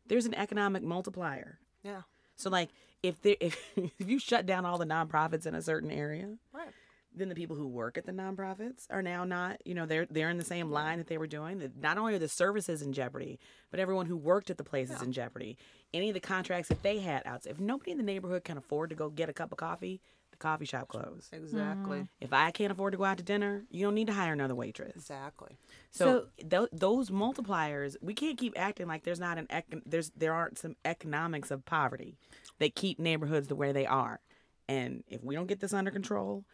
[0.06, 1.60] there's an economic multiplier.
[1.84, 2.02] yeah.
[2.36, 2.70] So like
[3.04, 6.70] if there if, if you shut down all the nonprofits in a certain area, Right.
[7.16, 10.30] Then the people who work at the nonprofits are now not, you know, they're they're
[10.30, 11.72] in the same line that they were doing.
[11.80, 13.40] Not only are the services in jeopardy,
[13.70, 15.58] but everyone who worked at the place is in jeopardy.
[15.94, 17.46] Any of the contracts that they had out.
[17.46, 20.02] If nobody in the neighborhood can afford to go get a cup of coffee,
[20.32, 21.34] the coffee shop closed.
[21.34, 21.98] Exactly.
[22.00, 22.22] Mm-hmm.
[22.22, 24.56] If I can't afford to go out to dinner, you don't need to hire another
[24.56, 24.96] waitress.
[24.96, 25.58] Exactly.
[25.92, 30.34] So, tho- those multipliers, we can't keep acting like there's not an econ- there's there
[30.34, 32.16] aren't some economics of poverty
[32.60, 34.22] that keep neighborhoods the way they are.
[34.70, 36.46] And if we don't get this under control,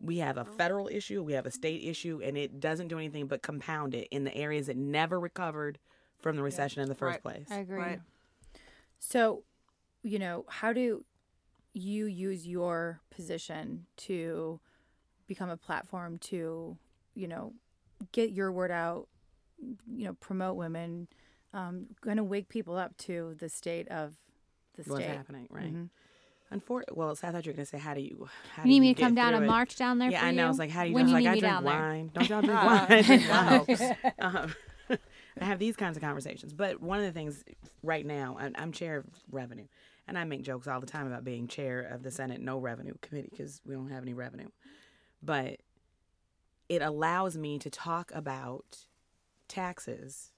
[0.00, 3.26] we have a federal issue, we have a state issue, and it doesn't do anything
[3.26, 5.78] but compound it in the areas that never recovered
[6.18, 7.34] from the recession in the first Right.
[7.36, 7.46] place.
[7.50, 7.78] I agree.
[7.78, 8.00] Right.
[8.98, 9.44] So,
[10.02, 11.04] you know, how do
[11.72, 14.60] you use your position to
[15.26, 16.76] become a platform to,
[17.14, 17.52] you know,
[18.12, 19.08] get your word out,
[19.60, 21.08] you know, promote women,
[21.52, 24.14] um, kind of wake people up to the state of
[24.74, 24.92] the state.
[24.92, 25.16] What's state.
[25.16, 25.74] happening, right?
[25.74, 25.90] Mhm.
[26.52, 28.68] Unfor- well, so I thought you were going to say, how do you, how You
[28.68, 29.46] do need you me to come down and it?
[29.46, 30.44] march down there Yeah, for I know.
[30.44, 30.50] you?
[30.50, 30.94] It's like, how do you?
[30.94, 31.78] When do you need like, I drink down there.
[31.78, 32.10] wine.
[32.14, 32.86] Don't y'all drink wine?
[32.90, 33.96] I drink wine.
[34.18, 34.54] um,
[35.40, 36.54] I have these kinds of conversations.
[36.54, 37.44] But one of the things
[37.82, 39.66] right now, I'm, I'm chair of revenue,
[40.06, 42.94] and I make jokes all the time about being chair of the Senate no revenue
[43.02, 44.48] committee because we don't have any revenue.
[45.22, 45.58] But
[46.70, 48.78] it allows me to talk about
[49.48, 50.32] taxes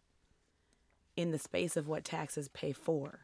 [1.16, 3.20] in the space of what taxes pay for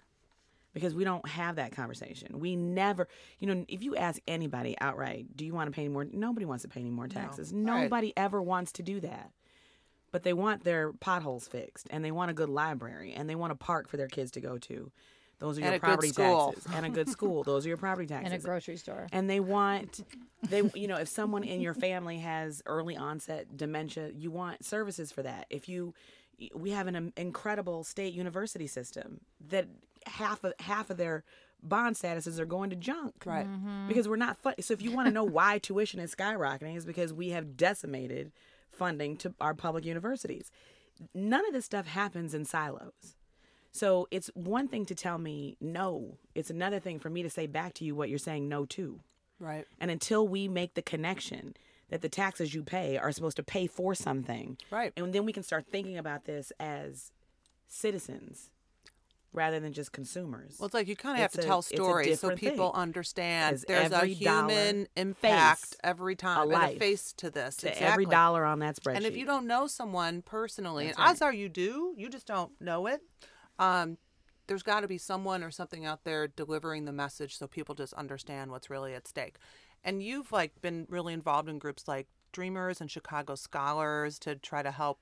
[0.76, 2.38] because we don't have that conversation.
[2.38, 3.08] We never,
[3.38, 6.04] you know, if you ask anybody outright, do you want to pay any more?
[6.04, 7.50] Nobody wants to pay any more taxes.
[7.50, 7.62] Right.
[7.62, 9.30] Nobody ever wants to do that.
[10.12, 13.52] But they want their potholes fixed and they want a good library and they want
[13.52, 14.92] a park for their kids to go to.
[15.38, 16.66] Those are And your property taxes.
[16.74, 17.42] And a good school.
[17.42, 19.06] Those are your property taxes and a grocery store.
[19.12, 20.04] and they want
[20.50, 25.10] they you know if someone in your family has early onset dementia you want services
[25.10, 25.94] for that if you
[26.54, 29.66] we have an um, incredible state university system that
[30.06, 31.24] half of half of their
[31.62, 33.46] bond statuses are going to junk Right.
[33.46, 33.88] Mm-hmm.
[33.88, 36.84] because we're not fun- so if you want to know why tuition is skyrocketing is
[36.86, 38.30] because we have decimated
[38.70, 40.50] funding to our public universities
[41.14, 43.16] none of this stuff happens in silos
[43.72, 47.46] so it's one thing to tell me no it's another thing for me to say
[47.46, 49.00] back to you what you're saying no to
[49.38, 49.66] Right.
[49.80, 51.54] and until we make the connection
[51.90, 54.92] that the taxes you pay are supposed to pay for something, Right.
[54.96, 57.12] and then we can start thinking about this as
[57.68, 58.50] citizens
[59.32, 60.56] rather than just consumers.
[60.58, 62.80] Well, it's like you kind of have to a- tell stories so people thing.
[62.80, 67.56] understand there's a human impact every time and life a face to this.
[67.56, 67.86] to exactly.
[67.86, 68.96] every dollar on that spreadsheet.
[68.96, 72.26] And if you don't know someone personally, That's and odds are you do, you just
[72.26, 73.02] don't know it.
[73.58, 73.98] Um,
[74.46, 77.92] there's got to be someone or something out there delivering the message so people just
[77.94, 79.36] understand what's really at stake.
[79.84, 84.62] And you've like been really involved in groups like Dreamers and Chicago Scholars to try
[84.62, 85.00] to help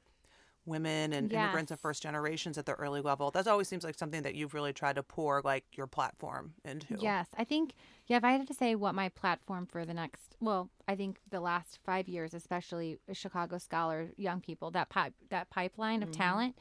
[0.67, 3.31] women and immigrants and first generations at the early level.
[3.31, 6.97] That always seems like something that you've really tried to pour like your platform into.
[6.99, 7.75] Yes, I think
[8.07, 8.19] yeah.
[8.19, 11.41] If I had to say what my platform for the next, well, I think the
[11.41, 16.57] last five years, especially Chicago Scholar, young people, that pipe, that pipeline of talent.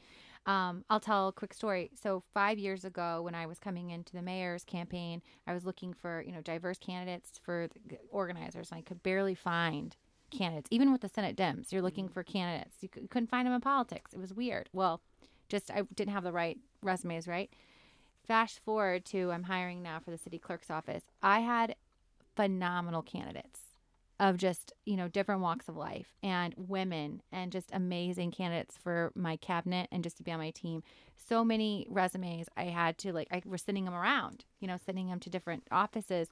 [0.46, 1.90] Um, I'll tell a quick story.
[1.94, 5.94] So five years ago, when I was coming into the mayor's campaign, I was looking
[5.94, 9.96] for you know diverse candidates for the organizers, and I could barely find
[10.30, 10.68] candidates.
[10.70, 12.12] Even with the Senate Dems, you're looking mm.
[12.12, 12.76] for candidates.
[12.80, 14.12] You cou- couldn't find them in politics.
[14.12, 14.68] It was weird.
[14.72, 15.00] Well,
[15.48, 17.50] just I didn't have the right resumes, right?
[18.26, 21.02] Fast forward to I'm hiring now for the city clerk's office.
[21.22, 21.76] I had
[22.34, 23.60] phenomenal candidates
[24.20, 29.12] of just, you know, different walks of life and women and just amazing candidates for
[29.14, 30.82] my cabinet and just to be on my team.
[31.16, 35.08] So many resumes I had to like I was sending them around, you know, sending
[35.08, 36.28] them to different offices.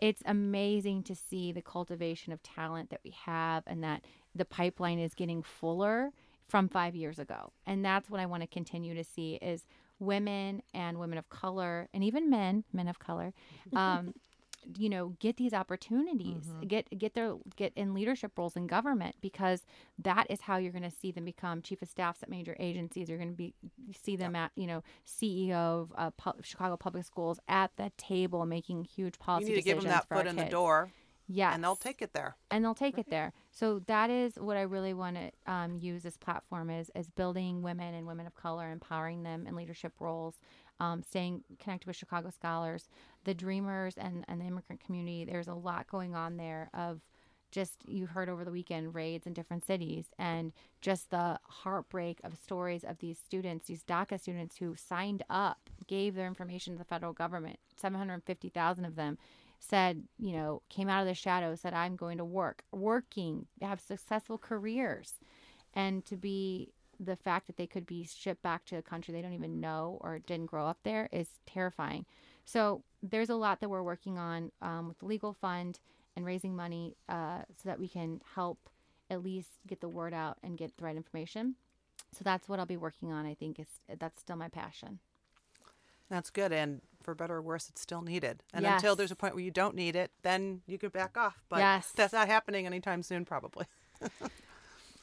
[0.00, 4.98] It's amazing to see the cultivation of talent that we have and that the pipeline
[4.98, 6.10] is getting fuller
[6.48, 7.52] from 5 years ago.
[7.66, 9.66] And that's what I want to continue to see is
[9.98, 13.32] women and women of color and even men, men of color,
[13.76, 14.14] um,
[14.78, 19.62] you know, get these opportunities, get get their get in leadership roles in government because
[19.98, 23.08] that is how you're going to see them become chief of staffs at major agencies.
[23.08, 23.54] You're going to be
[24.04, 28.44] see them at you know CEO of uh, pu- Chicago Public Schools at the table
[28.46, 30.90] making huge policy You need to give them that foot in the door,
[31.26, 32.36] Yes, and they'll take it there.
[32.50, 33.32] and they'll take it there.
[33.50, 37.62] So that is what I really want to um, use this platform is is building
[37.62, 40.34] women and women of color, empowering them in leadership roles,
[40.80, 42.88] um, staying connected with Chicago scholars,
[43.24, 45.24] the dreamers, and and the immigrant community.
[45.24, 47.00] There's a lot going on there of
[47.54, 52.36] just you heard over the weekend raids in different cities and just the heartbreak of
[52.36, 56.84] stories of these students these DACA students who signed up gave their information to the
[56.84, 59.16] federal government 750000 of them
[59.60, 63.80] said you know came out of the shadows said i'm going to work working have
[63.80, 65.14] successful careers
[65.74, 69.22] and to be the fact that they could be shipped back to a country they
[69.22, 72.04] don't even know or didn't grow up there is terrifying
[72.44, 75.80] so there's a lot that we're working on um, with the legal fund
[76.16, 78.68] and raising money uh, so that we can help
[79.10, 81.56] at least get the word out and get the right information.
[82.12, 83.26] So that's what I'll be working on.
[83.26, 83.66] I think is
[83.98, 85.00] that's still my passion.
[86.10, 88.42] That's good, and for better or worse, it's still needed.
[88.52, 91.42] And until there's a point where you don't need it, then you could back off.
[91.48, 91.92] But Yes.
[91.96, 93.66] that's not happening anytime soon, probably.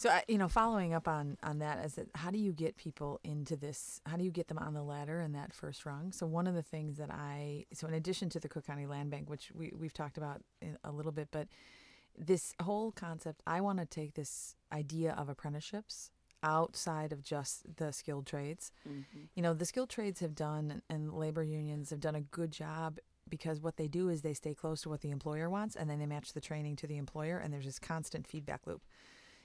[0.01, 2.75] So I- you know, following up on on that, is that how do you get
[2.75, 4.01] people into this?
[4.07, 6.11] How do you get them on the ladder in that first rung?
[6.11, 9.11] So one of the things that I so in addition to the Cook County Land
[9.11, 10.41] Bank, which we we've talked about
[10.83, 11.49] a little bit, but
[12.17, 16.09] this whole concept, I want to take this idea of apprenticeships
[16.41, 18.71] outside of just the skilled trades.
[18.89, 19.25] Mm-hmm.
[19.35, 22.97] You know, the skilled trades have done and labor unions have done a good job
[23.29, 25.99] because what they do is they stay close to what the employer wants and then
[25.99, 28.81] they match the training to the employer and there's this constant feedback loop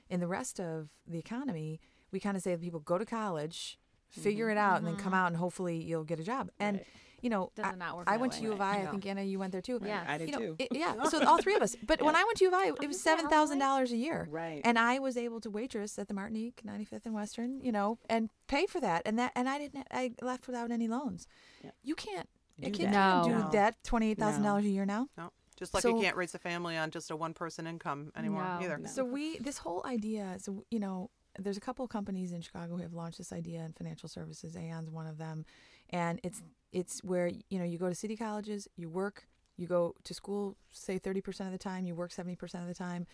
[0.09, 1.81] in the rest of the economy,
[2.11, 3.79] we kind of say to people, go to college,
[4.09, 4.61] figure it mm-hmm.
[4.61, 5.15] out, and then come mm-hmm.
[5.15, 6.51] out and hopefully you'll get a job.
[6.59, 6.81] And
[7.23, 8.39] you know, Does I, not work I went way.
[8.39, 8.77] to U of I.
[8.77, 8.91] I No.
[8.91, 9.81] think Anna, you went there too.
[9.85, 10.05] Yeah.
[10.07, 10.57] I did You know, too.
[10.59, 10.95] it- yeah.
[11.11, 11.75] So all three of us.
[11.83, 14.29] But when I went to U of I, it was seven thousand dollars a year.
[14.31, 14.61] Right.
[14.65, 18.31] And I was able to waitress at the Martinique, 95th and Western, you know, and
[18.49, 19.03] pay for that.
[19.07, 19.87] And that, and I didn't.
[19.91, 21.27] I left without any loans.
[21.65, 21.71] Yeah.
[21.83, 22.29] You can't.
[22.63, 22.93] A kid that.
[22.93, 23.49] can't do No.
[23.53, 23.83] that.
[23.83, 25.09] Twenty eight thousand dollars a year now.
[25.17, 28.45] No, just like So- you can't raise a family on just a one-person income anymore
[28.45, 28.59] No.
[28.63, 28.79] either.
[28.79, 28.89] No.
[28.89, 30.37] So we this whole idea.
[30.39, 33.65] So you know, there's a couple of companies in Chicago who have launched this idea
[33.65, 34.57] in financial services.
[34.57, 35.45] Aon's one of them,
[35.91, 36.43] and it's
[36.73, 39.27] it's where you know you go to city colleges, you work,
[39.57, 43.07] you go to school, say 30% of the time, you work 70% of the time,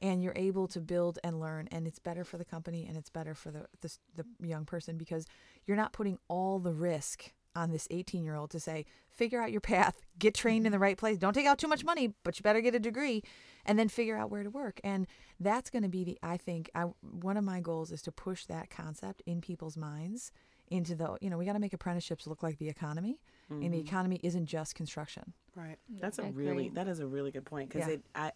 [0.00, 3.10] and you're able to build and learn, and it's better for the company and it's
[3.10, 5.26] better for the the, the young person because
[5.66, 9.50] you're not putting all the risk on this 18 year old to say figure out
[9.50, 10.82] your path get trained in the mm-hmm.
[10.82, 13.22] right place don't take out too much money but you better get a degree
[13.66, 15.06] and then figure out where to work and
[15.38, 18.46] that's going to be the i think I, one of my goals is to push
[18.46, 20.32] that concept in people's minds
[20.68, 23.20] into the you know we got to make apprenticeships look like the economy
[23.50, 23.88] and the mm-hmm.
[23.88, 25.78] economy isn't just construction Right.
[26.00, 26.74] That's a I really agree.
[26.74, 27.94] that is a really good point because Yeah.
[27.94, 28.32] it I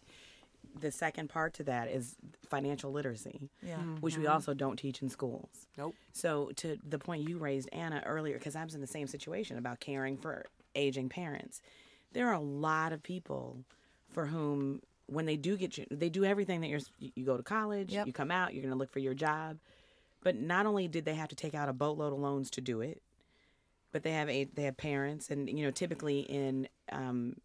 [0.79, 2.15] the second part to that is
[2.49, 5.67] financial literacy, yeah which we also don't teach in schools.
[5.77, 5.95] Nope.
[6.13, 9.57] So to the point you raised, Anna, earlier, because I was in the same situation
[9.57, 10.45] about caring for
[10.75, 11.61] aging parents,
[12.13, 13.57] there are a lot of people
[14.11, 16.79] for whom when they do get you, they do everything that you're.
[16.99, 18.07] You go to college, Yep.
[18.07, 19.57] you come out, you're going to look for your job,
[20.23, 22.81] but not only did they have to take out a boatload of loans to do
[22.81, 23.01] it,
[23.91, 27.35] but they have a they have parents, and you know typically in um,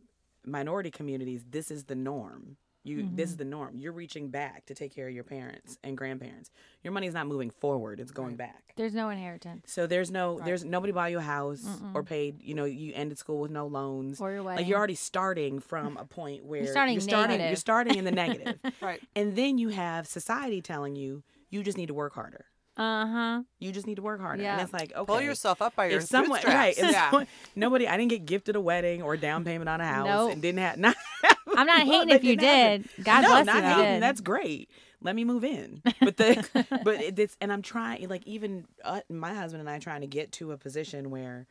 [0.46, 2.56] minority communities, this is the norm.
[2.82, 3.78] You this is the norm.
[3.78, 6.50] You're reaching back to take care of your parents and grandparents.
[6.82, 8.72] Your money's not moving forward; it's going back.
[8.76, 9.70] There's no inheritance.
[9.70, 12.42] So there's no there's nobody buy you a house or paid.
[12.42, 14.20] You know, you ended school with no loans.
[14.20, 14.64] Or your wedding.
[14.64, 17.50] Like you're already starting from a point where starting you're starting, negative.
[17.50, 18.58] you're starting in the negative.
[18.80, 19.00] Right.
[19.14, 22.46] And then you have society telling you you just need to work harder.
[22.76, 23.42] Uh huh.
[23.58, 24.42] You just need to work harder.
[24.42, 24.54] Yeah.
[24.54, 25.04] And it's like, okay.
[25.04, 26.54] Pull yourself up by your if someone bootstraps.
[26.54, 27.10] right, if yeah.
[27.10, 30.06] someone- nobody, I didn't get gifted a wedding or a down payment on a house,
[30.06, 30.32] Nope.
[30.32, 30.78] and didn't have.
[30.78, 30.96] Not,
[31.56, 33.04] I'm not hating that if you didn't happen.
[33.04, 33.62] God no, bless not you.
[33.62, 33.84] hating.
[33.94, 34.02] did.
[34.02, 34.70] That's great.
[35.02, 35.82] Let me move in.
[36.00, 39.78] But the, but it- it's, and I'm trying, like even uh, my husband and I
[39.78, 41.46] trying to get to a position where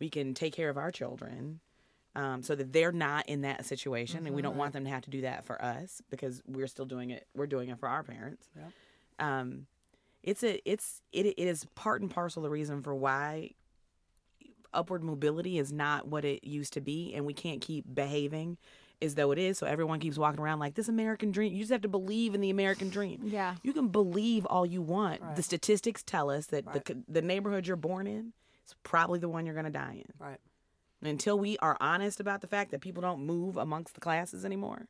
[0.00, 1.60] we can take care of our children.
[2.16, 5.02] Um, so that they're not in that situation, and we don't want them to have
[5.02, 7.26] to do that for us because we're still doing it.
[7.34, 8.48] We're doing it for our parents.
[8.54, 8.70] Yep.
[9.18, 9.66] Um,
[10.22, 13.50] it's a it's it, it is part and parcel the reason for why
[14.72, 18.56] upward mobility is not what it used to be and we can't keep behaving
[19.02, 21.72] as though it is so everyone keeps walking around like this american dream you just
[21.72, 23.56] have to believe in the american dream Yeah.
[23.62, 26.84] you can believe all you want the statistics tell us that Right.
[26.84, 28.32] the, the neighborhood you're born in
[28.66, 30.38] is probably the one you're going to die in Right.
[31.00, 34.44] and until we are honest about the fact that people don't move amongst the classes
[34.44, 34.88] anymore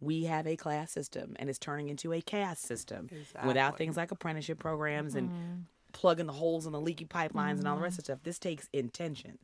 [0.00, 3.08] we have a class system and it's turning into a caste system
[3.44, 5.54] without things like apprenticeship programs and Mm-hmm.
[5.92, 8.18] plugging the holes in the leaky pipelines and all the rest of stuff.
[8.24, 9.38] This takes intention.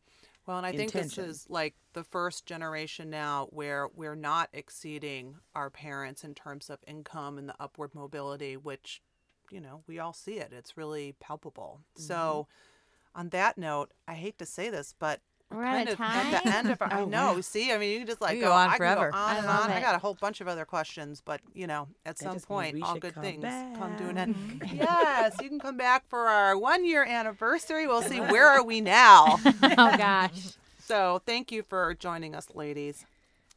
[0.49, 5.34] Well, and I think this is like the first generation now where we're not exceeding
[5.55, 9.03] our parents in terms of income and the upward mobility, which,
[9.51, 10.55] you know, we all see it.
[10.55, 11.82] It's really palpable.
[11.96, 13.20] So, mm-hmm.
[13.20, 15.20] on that note, I hate to say this, but
[15.51, 16.55] We're kind out of of at the time?
[16.55, 17.32] end of our, I Oh, know.
[17.34, 17.40] wow.
[17.40, 19.11] See, I mean, you can just like We go, go on I forever.
[19.11, 19.70] Go on I and love on.
[19.70, 22.96] I got a whole bunch of other questions, but you know, at some point, all
[22.96, 23.44] good come things
[23.78, 24.62] come to an end.
[24.74, 27.86] yes, you can come back for our one year anniversary.
[27.86, 29.38] We'll see where are we now.
[29.62, 30.51] oh gosh.
[30.80, 33.05] So thank you for joining us, ladies.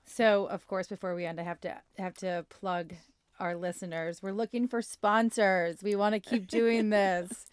[0.06, 2.94] So, of course, before we end, I have to have to plug
[3.40, 4.22] our listeners.
[4.22, 5.82] We're looking for sponsors.
[5.82, 7.46] We want to keep doing this.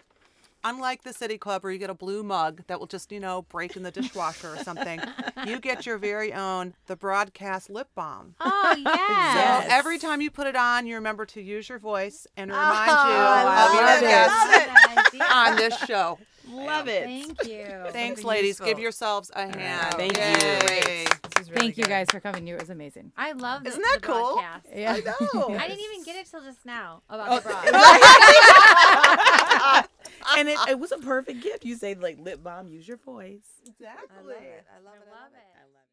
[0.65, 3.43] unlike the City Club where you get a blue mug that will just, you know,
[3.43, 4.99] break in the dishwasher or something,
[5.45, 8.35] you get your very own The Broadcast Lip Balm.
[8.41, 8.83] Oh yeah.
[8.95, 9.63] Yes.
[9.63, 12.55] So every time you put it on, you remember to use your voice and oh,
[12.55, 13.13] remind I you
[13.45, 14.11] of love your it.
[14.11, 16.17] guests Love on this show.
[16.51, 17.05] Love it.
[17.05, 17.65] Thank you.
[17.91, 18.59] Thanks, Very ladies.
[18.59, 19.95] Give yourselves a hand.
[19.95, 20.21] Thank you.
[20.23, 21.05] Yay.
[21.05, 22.47] This was really Thank you guys for coming.
[22.47, 23.11] It was amazing.
[23.17, 24.33] I love the, Isn't that the cool?
[24.33, 24.67] broadcast.
[24.75, 24.93] Yeah.
[24.93, 25.55] I know.
[25.57, 27.49] I didn't even get it till just now Oh, about the
[29.71, 29.85] broad.
[30.37, 31.65] and it, it was a perfect gift.
[31.65, 33.61] You say like lip balm, use your voice.
[33.65, 34.07] Exactly.
[34.17, 34.65] I love it.
[34.75, 35.07] I love it.
[35.07, 35.54] I love it.